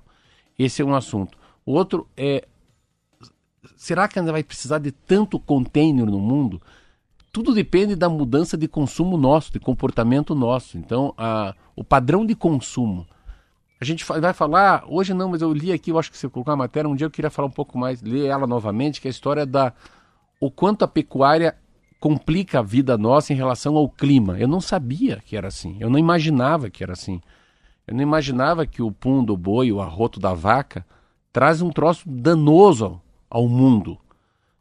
[0.58, 1.38] Esse é um assunto.
[1.64, 2.46] O outro é
[3.74, 6.60] será que ainda vai precisar de tanto container no mundo?
[7.32, 10.76] Tudo depende da mudança de consumo nosso, de comportamento nosso.
[10.76, 13.06] Então, a, o padrão de consumo.
[13.82, 16.54] A gente vai falar, hoje não, mas eu li aqui, eu acho que você colocou
[16.54, 19.10] a matéria, um dia eu queria falar um pouco mais, ler ela novamente, que é
[19.10, 19.72] a história da
[20.38, 21.56] o quanto a pecuária
[21.98, 24.38] complica a vida nossa em relação ao clima.
[24.38, 27.20] Eu não sabia que era assim, eu não imaginava que era assim.
[27.84, 30.86] Eu não imaginava que o pum do boi, o arroto da vaca,
[31.32, 33.98] traz um troço danoso ao mundo.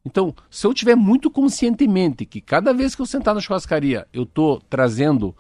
[0.04, 4.24] Então, se eu tiver muito conscientemente que cada vez que eu sentar na churrascaria eu
[4.24, 5.36] estou trazendo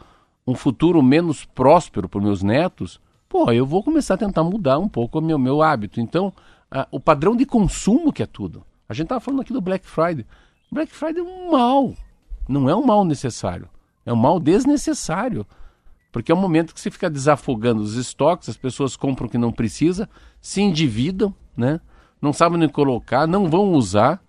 [0.45, 3.01] um futuro menos próspero para meus netos,
[3.31, 6.01] pô, eu vou começar a tentar mudar um pouco o meu, meu hábito.
[6.01, 6.33] Então,
[6.69, 8.61] a, o padrão de consumo que é tudo.
[8.89, 10.25] A gente estava falando aqui do Black Friday.
[10.69, 11.93] Black Friday é um mal.
[12.49, 13.69] Não é um mal necessário.
[14.05, 15.47] É um mal desnecessário.
[16.11, 19.37] Porque é um momento que você fica desafogando os estoques, as pessoas compram o que
[19.37, 20.09] não precisa,
[20.41, 21.79] se endividam, né?
[22.21, 24.21] não sabem nem colocar, não vão usar.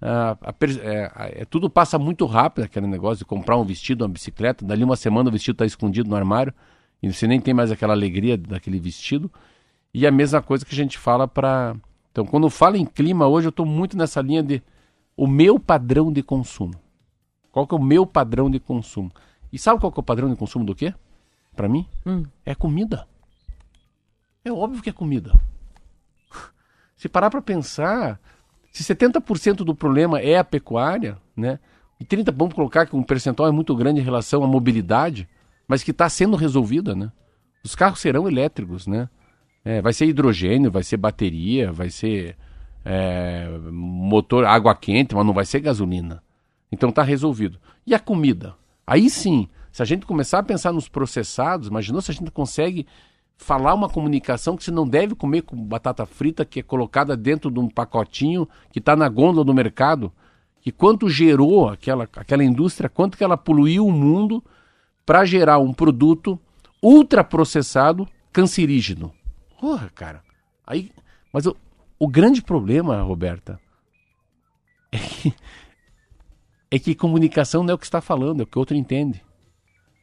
[0.00, 4.08] Ah, a, é, é, tudo passa muito rápido, aquele negócio de comprar um vestido, uma
[4.08, 4.64] bicicleta.
[4.64, 6.54] Dali uma semana o vestido está escondido no armário
[7.02, 9.30] e você nem tem mais aquela alegria daquele vestido.
[9.92, 11.76] E a mesma coisa que a gente fala para.
[12.10, 14.62] Então, quando fala em clima, hoje eu estou muito nessa linha de
[15.16, 16.74] o meu padrão de consumo.
[17.50, 19.10] Qual que é o meu padrão de consumo?
[19.52, 20.94] E sabe qual que é o padrão de consumo do quê?
[21.56, 21.86] Para mim?
[22.06, 22.24] Hum.
[22.44, 23.06] É comida.
[24.44, 25.32] É óbvio que é comida.
[26.96, 28.20] Se parar para pensar,
[28.70, 31.58] se 70% do problema é a pecuária, né?
[31.98, 35.28] E 30, vamos colocar que um percentual é muito grande em relação à mobilidade,
[35.68, 37.12] mas que está sendo resolvida, né?
[37.62, 39.08] Os carros serão elétricos, né?
[39.62, 42.36] É, vai ser hidrogênio, vai ser bateria, vai ser
[42.84, 46.22] é, motor, água quente, mas não vai ser gasolina.
[46.72, 47.58] Então está resolvido.
[47.86, 48.54] E a comida?
[48.86, 52.86] Aí sim, se a gente começar a pensar nos processados, imaginou se a gente consegue
[53.36, 57.50] falar uma comunicação que você não deve comer com batata frita que é colocada dentro
[57.50, 60.12] de um pacotinho que está na gôndola do mercado.
[60.60, 64.42] Que quanto gerou aquela, aquela indústria, quanto que ela poluiu o mundo
[65.08, 66.38] para gerar um produto
[66.82, 69.10] ultraprocessado cancerígeno.
[69.58, 70.22] Porra, cara.
[70.66, 70.92] Aí,
[71.32, 71.56] mas o,
[71.98, 73.58] o grande problema, Roberta,
[74.92, 75.34] é que,
[76.70, 79.24] é que comunicação não é o que está falando, é o que o outro entende.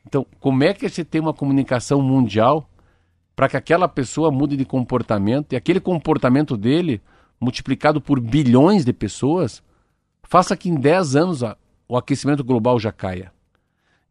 [0.08, 2.68] Então, como é que você tem uma comunicação mundial
[3.36, 7.00] para que aquela pessoa mude de comportamento e aquele comportamento dele,
[7.40, 9.62] multiplicado por bilhões de pessoas,
[10.24, 11.56] faça que em 10 anos a,
[11.88, 13.35] o aquecimento global já caia.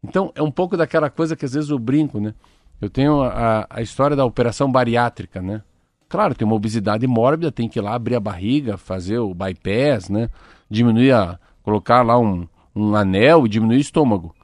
[0.07, 2.33] Então, é um pouco daquela coisa que às vezes eu brinco, né?
[2.79, 5.61] Eu tenho a, a história da operação bariátrica, né?
[6.07, 10.09] Claro, tem uma obesidade mórbida, tem que ir lá abrir a barriga, fazer o bypass,
[10.09, 10.29] né?
[10.69, 11.39] Diminuir a.
[11.63, 14.35] colocar lá um, um anel e diminuir o estômago.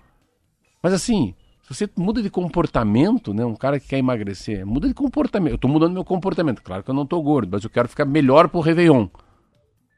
[0.81, 1.35] Mas assim,
[1.67, 3.45] você muda de comportamento, né?
[3.45, 5.51] Um cara que quer emagrecer, muda de comportamento.
[5.51, 6.61] Eu estou mudando meu comportamento.
[6.61, 9.07] Claro que eu não estou gordo, mas eu quero ficar melhor pro Réveillon.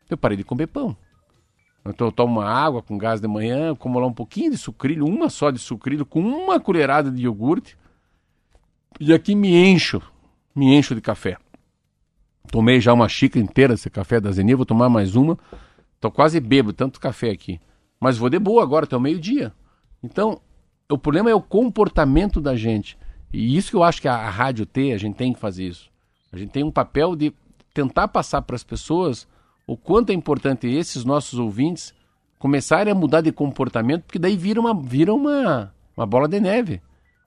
[0.09, 0.95] Eu parei de comer pão.
[1.85, 5.29] Então eu tomo uma água com gás de manhã, lá um pouquinho de sucrilho, uma
[5.29, 7.77] só de sucrilho, com uma colherada de iogurte.
[8.99, 10.01] E aqui me encho,
[10.55, 11.37] me encho de café.
[12.51, 15.37] Tomei já uma xícara inteira desse café da Zeni, vou tomar mais uma.
[15.99, 17.59] Tô quase bebo tanto café aqui.
[17.99, 19.53] Mas vou de boa agora, até o meio-dia.
[20.03, 20.41] Então,
[20.89, 22.97] o problema é o comportamento da gente.
[23.31, 25.65] E isso que eu acho que a, a rádio tem, a gente tem que fazer
[25.65, 25.89] isso.
[26.31, 27.33] A gente tem um papel de
[27.73, 29.27] tentar passar para as pessoas
[29.73, 31.93] o quanto é importante esses nossos ouvintes
[32.37, 36.79] começarem a mudar de comportamento, porque daí vira uma, vira uma, uma bola de neve.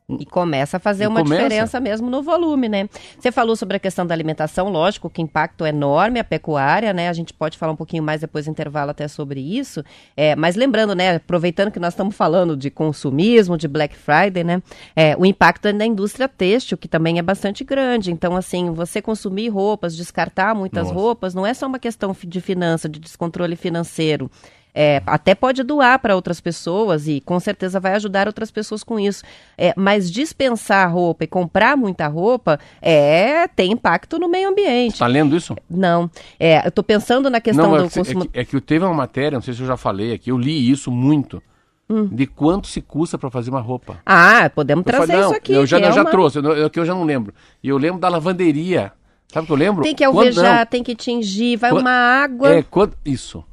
[0.08, 1.42] E começa a fazer E uma começa.
[1.42, 2.88] diferença mesmo no volume, né?
[3.18, 7.08] Você falou sobre a questão da alimentação, lógico que impacto é enorme a pecuária, né?
[7.08, 9.82] A gente pode falar um pouquinho mais depois do intervalo até sobre isso.
[10.16, 11.16] É, mas lembrando, né?
[11.16, 14.62] Aproveitando que nós estamos falando de consumismo, de Black Friday, né?
[14.94, 18.12] É, o impacto é na indústria têxtil, que também é bastante grande.
[18.12, 20.94] Então, assim, você consumir roupas, descartar muitas Nossa.
[20.94, 24.30] roupas, não é só uma questão de finança, de descontrole financeiro.
[24.78, 29.00] É, até pode doar para outras pessoas e com certeza vai ajudar outras pessoas com
[29.00, 29.24] isso.
[29.56, 34.98] É, mas dispensar roupa e comprar muita roupa é tem impacto no meio ambiente.
[34.98, 35.56] Tá lendo isso?
[35.70, 38.24] Não, é, eu estou pensando na questão não, é do que, consumo.
[38.24, 40.30] é, que, é que eu teve uma matéria, não sei se eu já falei aqui,
[40.30, 41.42] eu li isso muito,
[41.88, 42.08] Hum.
[42.10, 43.98] de quanto se custa para fazer uma roupa.
[44.04, 45.52] Ah, podemos Eu trazer falei, não, isso aqui.
[45.52, 47.32] Eu já, eu é já uma- trouxe, eu, que eu já não lembro.
[47.62, 48.92] E eu lembro da lavanderia.
[49.32, 49.82] Sabe o que eu lembro?
[49.84, 52.54] Tem que Quando- alvejar, tem que tingir, vai Quan- uma água.
[52.56, 53.44] É, quanto, isso.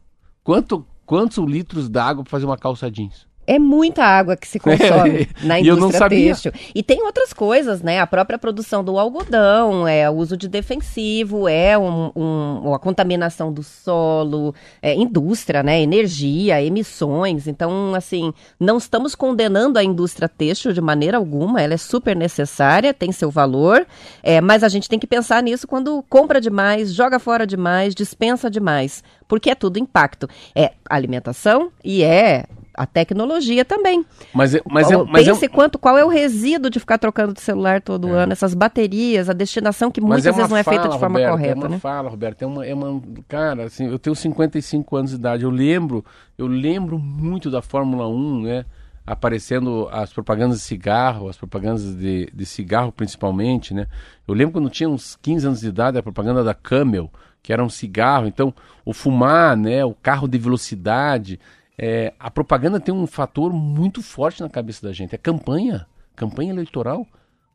[0.44, 3.28] Quanto, quantos litros d'água para fazer uma calça jeans?
[3.46, 6.52] É muita água que se consome na eu não indústria têxtil.
[6.74, 8.00] E tem outras coisas, né?
[8.00, 13.52] A própria produção do algodão, é o uso de defensivo, é um, um- a contaminação
[13.52, 15.82] do solo, é indústria, né?
[15.82, 17.48] Energia, emissões.
[17.48, 21.62] Então, assim, não estamos condenando a indústria têxtil de maneira alguma.
[21.62, 23.86] Ela é super necessária, tem seu valor,
[24.22, 28.50] é, mas a gente tem que pensar nisso quando compra demais, joga fora demais, dispensa
[28.50, 30.28] demais, porque é tudo impacto.
[30.56, 34.06] É alimentação e é a tecnologia também.
[34.34, 36.98] Mas, é- mas, é, Ó, mas, é, Pense quanto, qual é o resíduo de ficar
[36.98, 40.58] trocando de celular todo ano, essas baterias, a destinação que mas muitas é vezes não
[40.58, 41.80] é feita fala, de forma Roberto, correta, É uma né?
[41.80, 42.42] fala, Roberto.
[42.42, 43.02] É uma, é uma.
[43.28, 45.44] Cara, assim, eu tenho 55 anos de idade.
[45.44, 46.04] Eu lembro,
[46.38, 48.66] eu lembro muito da Fórmula 1, né?
[49.06, 53.86] Aparecendo as propagandas de cigarro, as propagandas de, de cigarro principalmente, né?
[54.28, 57.12] Eu lembro quando eu tinha uns 15 anos de idade, a propaganda da Camel,
[57.42, 58.26] que era um cigarro.
[58.28, 58.54] Então,
[58.86, 59.84] o fumar, né?
[59.84, 61.40] O carro de velocidade.
[61.78, 65.16] É, a propaganda tem um fator muito forte na cabeça da gente.
[65.16, 67.06] É campanha, campanha eleitoral.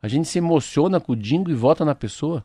[0.02, 2.44] A gente se emociona com o Dingo e vota na pessoa.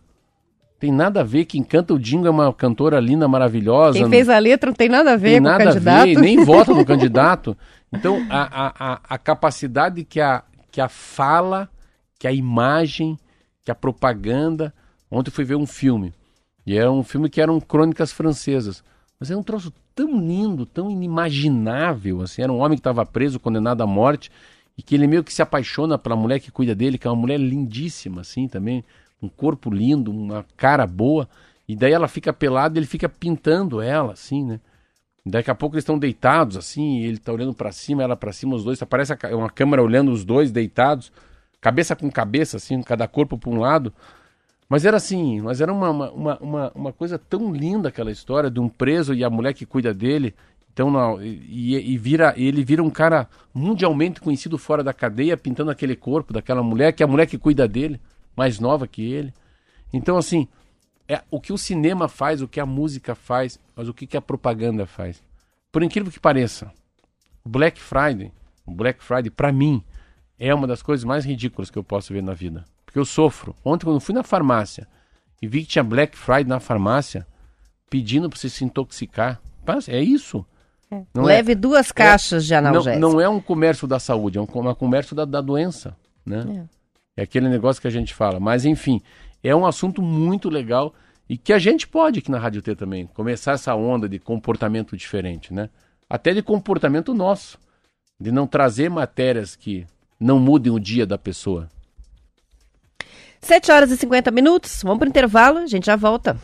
[0.80, 1.46] Tem nada a ver.
[1.46, 3.98] Quem canta o Dingo é uma cantora linda, maravilhosa.
[3.98, 6.02] Quem fez a letra não tem nada a ver tem com o nada candidato.
[6.02, 7.58] a ver, nem vota no candidato.
[7.92, 11.70] Então, a, a, a, capacidade que a, que a fala,
[12.20, 13.18] que a imagem,
[13.64, 14.74] que a propaganda.
[15.10, 16.14] Ontem fui ver um filme.
[16.66, 18.84] E era um filme que eram crônicas francesas.
[19.20, 22.22] Mas era um troço tão lindo, tão inimaginável.
[22.22, 24.32] Assim, era um homem que estava preso, condenado à morte,
[24.78, 27.20] e que ele meio que se apaixona pela mulher que cuida dele, que é uma
[27.20, 28.84] mulher lindíssima, assim, também.
[29.22, 31.28] Um corpo lindo, uma cara boa.
[31.68, 34.60] E daí ela fica pelada e ele fica pintando ela, assim, né?
[35.26, 38.56] Daqui a pouco eles estão deitados, assim, ele tá olhando pra cima, ela pra cima,
[38.56, 38.82] os dois.
[38.82, 41.14] Aparece uma câmera olhando os dois deitados,
[41.62, 43.94] cabeça com cabeça, assim, cada corpo pra um lado.
[44.74, 48.60] Mas era assim, mas era uma, uma, uma, uma, coisa tão linda aquela história de
[48.60, 50.34] um preso e a mulher que cuida dele.
[50.74, 55.70] Então, não, e, e vira, ele vira um cara mundialmente conhecido fora da cadeia, pintando
[55.70, 58.02] aquele corpo daquela mulher, que é a mulher que cuida dele,
[58.36, 59.32] mais nova que ele.
[59.94, 60.48] Então, assim,
[61.08, 64.18] é o que o cinema faz, o que a música faz, mas o que, que
[64.18, 65.22] a propaganda faz.
[65.72, 66.74] Por incrível que pareça,
[67.46, 68.32] Black Friday,
[68.66, 69.84] Black Friday, pra mim,
[70.40, 72.66] é uma das coisas mais ridículas que eu posso ver na vida.
[72.94, 73.56] Porque eu sofro.
[73.66, 74.88] Ontem, quando eu fui na farmácia
[75.42, 77.26] e vi que tinha Black Friday na farmácia,
[77.90, 79.42] pedindo pra você se intoxicar.
[79.88, 80.46] É isso.
[81.12, 83.02] Não é- Leve duas caixas de não, analgésico.
[83.02, 86.68] não é um comércio da saúde, é um, é um comércio da, da doença, né?
[87.18, 87.24] É.
[87.24, 88.40] aquele negócio que a gente fala.
[88.40, 89.02] Mas, enfim,
[89.42, 90.94] é um assunto muito legal
[91.28, 94.96] e que a gente pode aqui na Rádio T também começar essa onda de comportamento
[94.96, 95.68] diferente, né?
[96.08, 97.58] Até de comportamento nosso,
[98.22, 99.88] de não trazer matérias que
[100.20, 101.68] não mudem o dia da pessoa.
[103.44, 106.38] 7 horas e 50 minutos, vamos pro intervalo, a gente já volta.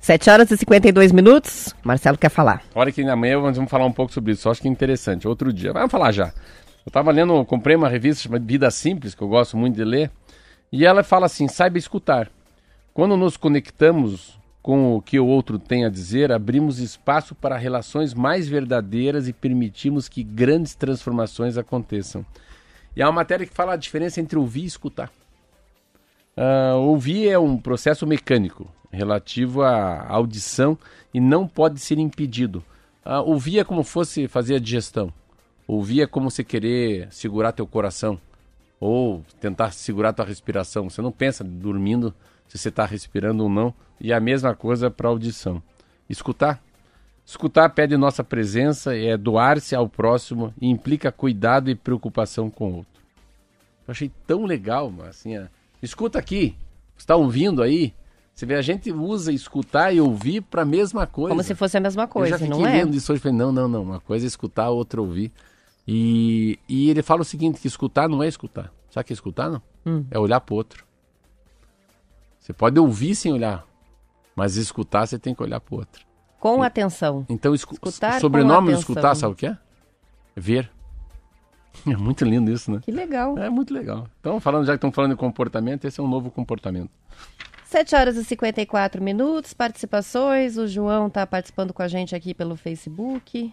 [0.00, 2.62] 7 horas e 52 minutos, Marcelo quer falar.
[2.74, 4.48] Olha que amanhã vamos falar um pouco sobre isso.
[4.48, 5.28] Acho que é interessante.
[5.28, 5.74] Outro dia.
[5.74, 6.32] Vamos falar já.
[6.86, 10.10] Eu tava lendo, comprei uma revista chamada Vida Simples, que eu gosto muito de ler.
[10.72, 12.30] E ela fala assim: saiba escutar.
[12.94, 18.14] Quando nos conectamos com o que o outro tem a dizer, abrimos espaço para relações
[18.14, 22.24] mais verdadeiras e permitimos que grandes transformações aconteçam.
[22.96, 25.10] E há uma matéria que fala a diferença entre ouvir e escutar.
[26.42, 30.78] Ah, ouvir é um processo mecânico relativo à audição
[31.12, 32.64] e não pode ser impedido.
[33.04, 35.12] Ah, ouvir é como fosse fazer a digestão.
[35.68, 38.18] Ouvir é como você querer segurar teu coração.
[38.80, 40.88] ou tentar segurar a tua respiração.
[40.88, 42.14] Você não pensa dormindo
[42.48, 43.74] se você está respirando ou não.
[44.00, 45.62] E a mesma coisa para audição.
[46.08, 46.58] Escutar.
[47.26, 52.76] Escutar pede nossa presença, é doar-se ao próximo e implica cuidado e preocupação com o
[52.76, 53.02] outro.
[53.86, 55.46] Eu achei tão legal, assim, é,
[55.82, 56.56] escuta aqui,
[56.96, 57.94] está ouvindo aí?
[58.34, 61.30] Você vê, a gente usa escutar e ouvir para a mesma coisa.
[61.30, 62.72] Como se fosse a mesma coisa, Eu já fiquei não é?
[62.72, 65.30] lendo isso hoje, falei, não, não, não, uma coisa é escutar, a outra ouvir.
[65.86, 68.72] E, e ele fala o seguinte, que escutar não é escutar.
[68.90, 69.62] Sabe o que é escutar, não?
[69.84, 70.04] Hum.
[70.10, 70.84] É olhar para outro.
[72.38, 73.66] Você pode ouvir sem olhar,
[74.34, 76.06] mas escutar você tem que olhar para outro.
[76.38, 77.26] Com atenção.
[77.28, 79.58] Então, escu Escutar sobrenome do escutar, sabe o que é?
[80.34, 80.70] Ver.
[81.92, 82.80] É muito lindo isso, né?
[82.82, 83.38] Que legal.
[83.38, 84.06] É muito legal.
[84.20, 86.90] Então, falando, já que estão falando de comportamento, esse é um novo comportamento.
[87.64, 90.56] 7 horas e 54 minutos, participações.
[90.56, 93.52] O João está participando com a gente aqui pelo Facebook.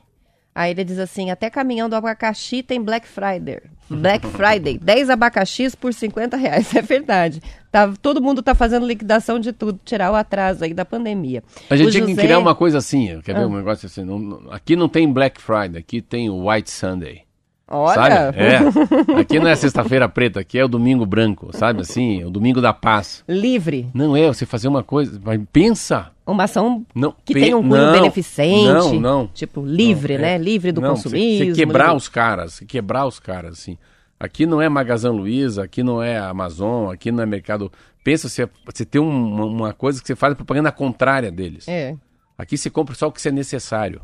[0.55, 3.61] Aí ele diz assim: até caminhão do abacaxi tem Black Friday.
[3.87, 6.73] Black Friday, 10 abacaxis por 50 reais.
[6.75, 7.43] É verdade.
[7.71, 11.43] Tá, todo mundo está fazendo liquidação de tudo, tirar o atraso aí da pandemia.
[11.69, 13.47] A gente O tinha que José- criar uma coisa assim, quer ver Ah.
[13.47, 14.03] um negócio assim?
[14.03, 17.26] não- aqui não tem Black Friday, aqui tem o White Sunday.
[17.69, 17.93] Olha,
[18.31, 18.37] Sabe?
[18.39, 19.19] É.
[19.19, 22.23] Aqui não é sexta-feira preta, aqui é o domingo branco, sabe assim?
[22.23, 23.23] O domingo da paz.
[23.27, 23.89] livre.
[23.93, 26.11] Não é você fazer uma coisa, mas pensa.
[26.25, 28.67] Uma ação Não, que pe- tem um cunho beneficente.
[28.67, 29.27] Não, não.
[29.27, 30.35] Tipo, livre, Não, né?
[30.35, 30.37] é.
[30.37, 31.45] Livre do Não, consumismo.
[31.45, 33.77] Você quebrar livre- os caras, quebrar os caras, assim.
[34.19, 37.71] Aqui não é Magazine Luiza, aqui não é Amazon, aqui não é Mercado.
[38.03, 41.67] Pensa, você, você tem um- uma, uma coisa que você faz propaganda contrária deles.
[41.67, 41.95] É.
[42.37, 44.01] Aqui você compra só o que é necessário,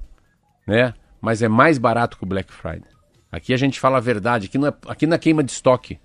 [0.68, 0.94] né?
[1.22, 2.84] Mas é mais barato que o Black Friday.
[3.34, 6.00] Aqui a gente fala a verdade, aqui não é, aqui não é queima de estoque.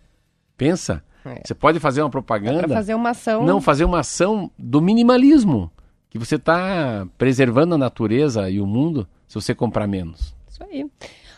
[0.56, 1.42] Pensa, É.
[1.44, 3.44] você pode fazer uma Para propaganda, fazer uma ação.
[3.44, 5.70] não fazer uma ação do minimalismo,
[6.08, 10.34] que você está preservando a natureza e o mundo se você comprar menos.
[10.48, 10.86] Isso aí.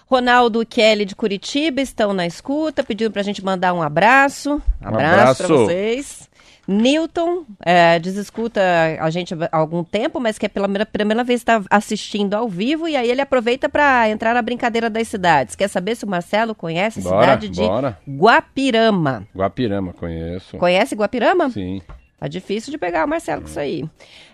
[0.07, 4.63] Ronaldo e Kelly de Curitiba estão na escuta, pedindo pra gente mandar um abraço.
[4.81, 4.99] Abraço,
[5.39, 5.49] pra abraço.
[5.67, 6.30] vocês.
[6.71, 8.61] Newton é, desescuta
[9.01, 12.49] a gente há algum tempo, mas que é pela primeira, primeira vez está assistindo ao
[12.49, 15.57] vivo e aí ele aproveita para entrar na brincadeira das cidades.
[15.57, 17.99] Quer saber se o Marcelo conhece a Bora, cidade de bora.
[18.09, 19.27] Guapirama?
[19.35, 20.57] Guapirama, conheço.
[20.59, 21.51] Conhece Guapirama?
[21.51, 21.83] Sim.
[22.21, 23.83] Tá difícil de pegar o Marcelo com isso aí.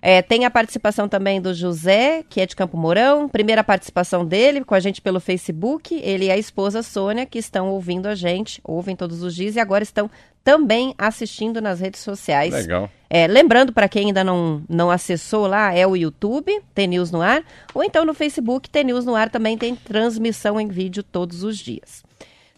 [0.03, 3.29] É, tem a participação também do José, que é de Campo Mourão.
[3.29, 5.95] Primeira participação dele com a gente pelo Facebook.
[6.03, 9.61] Ele e a esposa Sônia, que estão ouvindo a gente, ouvem todos os dias e
[9.61, 10.11] agora estão
[10.47, 12.55] também assistindo nas redes sociais.
[12.55, 12.89] Legal.
[13.11, 17.21] É, lembrando, para quem ainda não, não acessou lá, é o YouTube, T News no
[17.21, 17.43] ar,
[17.75, 21.59] ou então no Facebook, T News no ar também tem transmissão em vídeo todos os
[21.59, 22.05] dias.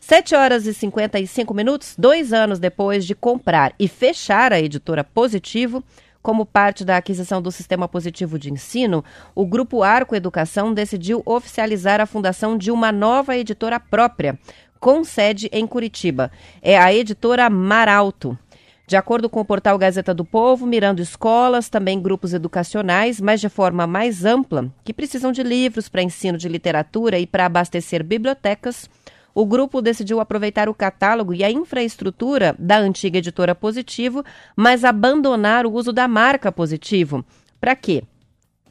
[0.01, 5.83] 7 horas e 55 minutos, dois anos depois de comprar e fechar a editora Positivo,
[6.23, 9.03] como parte da aquisição do Sistema Positivo de Ensino,
[9.35, 14.39] o Grupo Arco Educação decidiu oficializar a fundação de uma nova editora própria,
[14.79, 16.31] com sede em Curitiba.
[16.63, 18.39] É a editora Maralto.
[18.87, 23.51] De acordo com o portal Gazeta do Povo, mirando escolas, também grupos educacionais, mas de
[23.51, 28.89] forma mais ampla, que precisam de livros para ensino de literatura e para abastecer bibliotecas,
[29.35, 34.25] o grupo decidiu aproveitar o catálogo e a infraestrutura da antiga editora Positivo,
[34.57, 37.23] mas abandonar o uso da marca Positivo.
[37.61, 38.03] Para quê?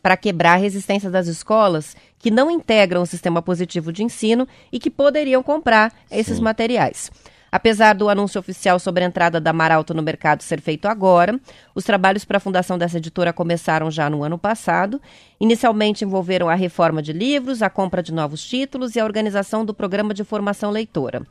[0.08, 4.80] Para quebrar a resistência das escolas que não integram o sistema positivo de ensino e
[4.80, 7.12] que poderiam comprar esses materiais.
[7.51, 11.38] Apesar do anúncio oficial sobre a entrada da Maralto no mercado ser feito agora,
[11.76, 15.01] os trabalhos para a fundação dessa editora começaram já no ano passado.
[15.41, 19.74] Inicialmente envolveram a reforma de livros, a compra de novos títulos e a organização do
[19.74, 21.22] programa de formação leitora.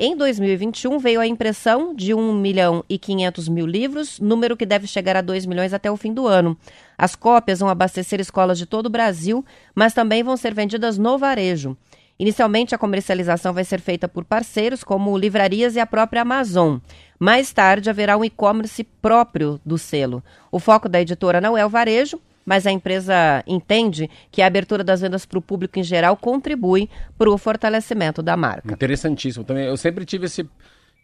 [0.00, 4.86] Em 2021, veio a impressão de 1 milhão e 500 mil livros, número que deve
[4.86, 6.56] chegar a 2 milhões até o fim do ano.
[6.96, 9.44] As cópias vão abastecer escolas de todo o Brasil,
[9.74, 11.76] mas também vão ser vendidas no varejo.
[12.16, 16.78] Inicialmente, a comercialização vai ser feita por parceiros como livrarias e a própria Amazon.
[17.18, 20.22] Mais tarde, haverá um e-commerce próprio do selo.
[20.52, 24.82] O foco da editora não é o varejo, mas a empresa entende que a abertura
[24.82, 26.88] das vendas para o público em geral contribui
[27.18, 28.72] para o fortalecimento da marca.
[28.72, 29.44] Interessantíssimo.
[29.44, 30.48] Também, eu sempre tive esse,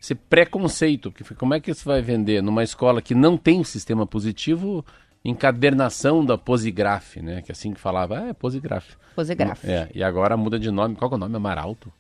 [0.00, 3.60] esse preconceito, que foi, como é que você vai vender numa escola que não tem
[3.60, 4.82] um sistema positivo
[5.22, 7.42] encadernação da Posigraf, né?
[7.42, 8.94] Que é assim que falava, ah, é Posigraf.
[9.14, 9.68] Posigraf.
[9.68, 10.96] É, e agora muda de nome.
[10.96, 11.36] Qual que é o nome?
[11.36, 11.92] É Maralto?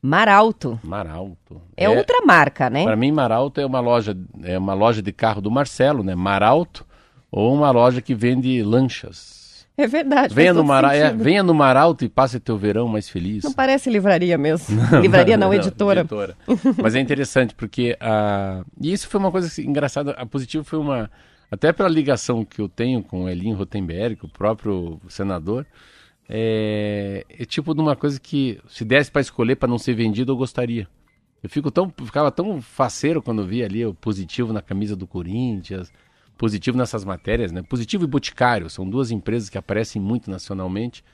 [0.00, 0.80] Maralto.
[0.82, 1.60] Maralto.
[1.76, 2.84] É, outra marca, né?
[2.84, 6.14] Para mim, Maralto é uma loja, é uma loja de carro do Marcelo, né?
[6.14, 6.86] Maralto,
[7.30, 9.66] ou uma loja que vende lanchas.
[9.76, 10.34] É verdade.
[10.34, 10.94] Venha no, Mara...
[10.94, 13.44] é, venha no Maralto e passe teu verão mais feliz.
[13.44, 14.78] Não parece livraria mesmo.
[15.00, 16.00] livraria não, editora.
[16.00, 16.36] editora.
[16.82, 20.12] Mas é interessante porque a e isso foi uma coisa assim, engraçada.
[20.12, 21.10] A Positivo foi uma
[21.50, 25.66] até pela ligação que eu tenho com o Elin Rotenberg, o próprio senador,
[26.28, 30.30] é, é tipo de uma coisa que se desse para escolher para não ser vendido
[30.30, 30.86] eu gostaria.
[31.42, 35.90] Eu fico tão, ficava tão faceiro quando via ali o positivo na camisa do Corinthians,
[36.40, 37.62] positivo nessas matérias, né?
[37.62, 41.04] Positivo e Boticário são duas empresas que aparecem muito nacionalmente,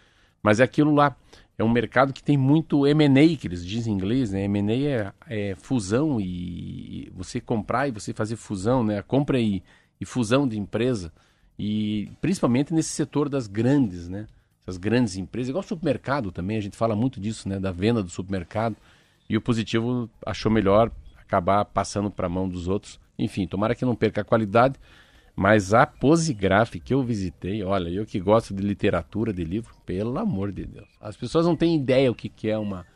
[0.41, 1.17] mas é aquilo lá.
[1.59, 4.45] É um mercado que tem muito M&A, que eles dizem em inglês, né?
[4.45, 9.01] M&A é, é fusão e, você comprar e você fazer fusão, né?
[9.01, 9.65] A compra e,
[10.01, 11.13] e fusão de empresa
[11.59, 14.29] e principalmente nesse setor das grandes, né?
[14.63, 17.59] Essas grandes empresas, igual supermercado também, a gente fala muito disso, né?
[17.59, 18.77] Da venda do supermercado.
[19.29, 23.01] E o positivo achou melhor acabar passando para a mão dos outros.
[23.19, 24.79] Enfim, tomara que não perca a qualidade.
[25.39, 30.19] Mas a Posigraf que eu visitei, olha, eu que gosto de literatura, de livro, pelo
[30.19, 30.89] amor de Deus.
[31.01, 32.87] As pessoas não têm ideia o que, que é uma,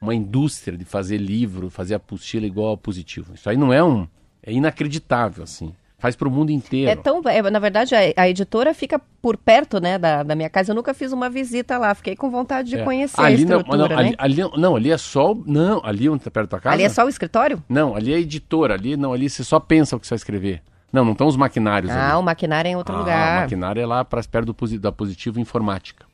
[0.00, 3.34] uma indústria de fazer livro, fazer apostila igual ao positivo.
[3.34, 4.08] Isso aí não é um.
[4.42, 5.72] É inacreditável, assim.
[5.96, 6.90] Faz para o mundo inteiro.
[6.90, 10.50] É tão, é, na verdade, a, a editora fica por perto, né, da, da minha
[10.50, 10.72] casa.
[10.72, 12.82] Eu nunca fiz uma visita lá, fiquei com vontade de É.
[12.84, 13.94] conhecer ali a não, não, né?
[13.94, 15.32] ali, ali- não, ali é só.
[15.46, 16.74] Não, ali onde tá perto da casa?
[16.74, 17.62] Ali é só o escritório?
[17.68, 20.60] Não, ali é editora, ali não, ali você só pensa o que você vai escrever.
[20.94, 22.18] Não, não estão os maquinários Ah, ali.
[22.20, 23.38] o maquinário é em outro Ah, lugar.
[23.38, 26.06] O maquinário é lá para perto do, da Positivo Informática.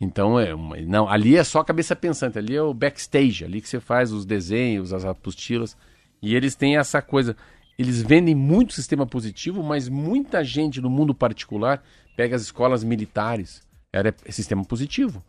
[0.00, 3.68] Então, é uma- não, ali é só cabeça pensante, ali é o backstage, ali que
[3.68, 5.76] você faz os desenhos, as apostilas.
[6.22, 7.36] E eles têm essa coisa,
[7.76, 11.82] eles vendem muito sistema positivo, mas muita gente no mundo particular
[12.16, 13.60] pega as escolas militares,
[13.92, 15.20] era é sistema positivo.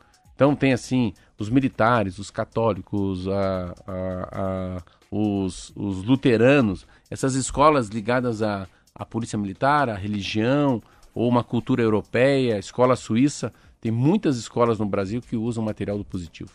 [0.41, 4.81] Então tem assim, os militares, os católicos, a- a- a-
[5.11, 10.81] os, os luteranos, essas escolas ligadas à, à polícia militar, à religião,
[11.13, 16.03] ou uma cultura europeia, escola suíça, tem muitas escolas no Brasil que usam material do
[16.03, 16.49] positivo.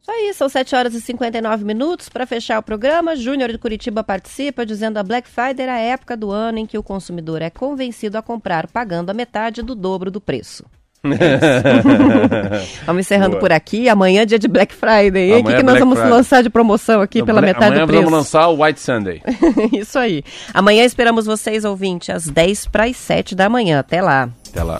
[0.00, 2.08] Só isso, são 7 horas e 59 minutos.
[2.08, 6.16] Para fechar o programa, Júnior de Curitiba participa dizendo a Black Friday é a época
[6.16, 10.10] do ano em que o consumidor é convencido a comprar pagando a metade do dobro
[10.10, 10.64] do preço.
[11.04, 13.40] É vamos encerrando Boa.
[13.40, 13.88] por aqui.
[13.88, 15.32] Amanhã é dia de Black Friday.
[15.32, 16.12] O que, é que, nós Black vamos Friday.
[16.12, 18.02] lançar de promoção aqui pela metade do preço?
[18.02, 19.22] Amanhã vamos lançar o White Sunday.
[19.72, 20.22] Isso aí.
[20.52, 23.78] Amanhã esperamos vocês, ouvintes, às 10 para as 7 da manhã.
[23.78, 24.28] Até lá.
[24.50, 24.76] Até lá.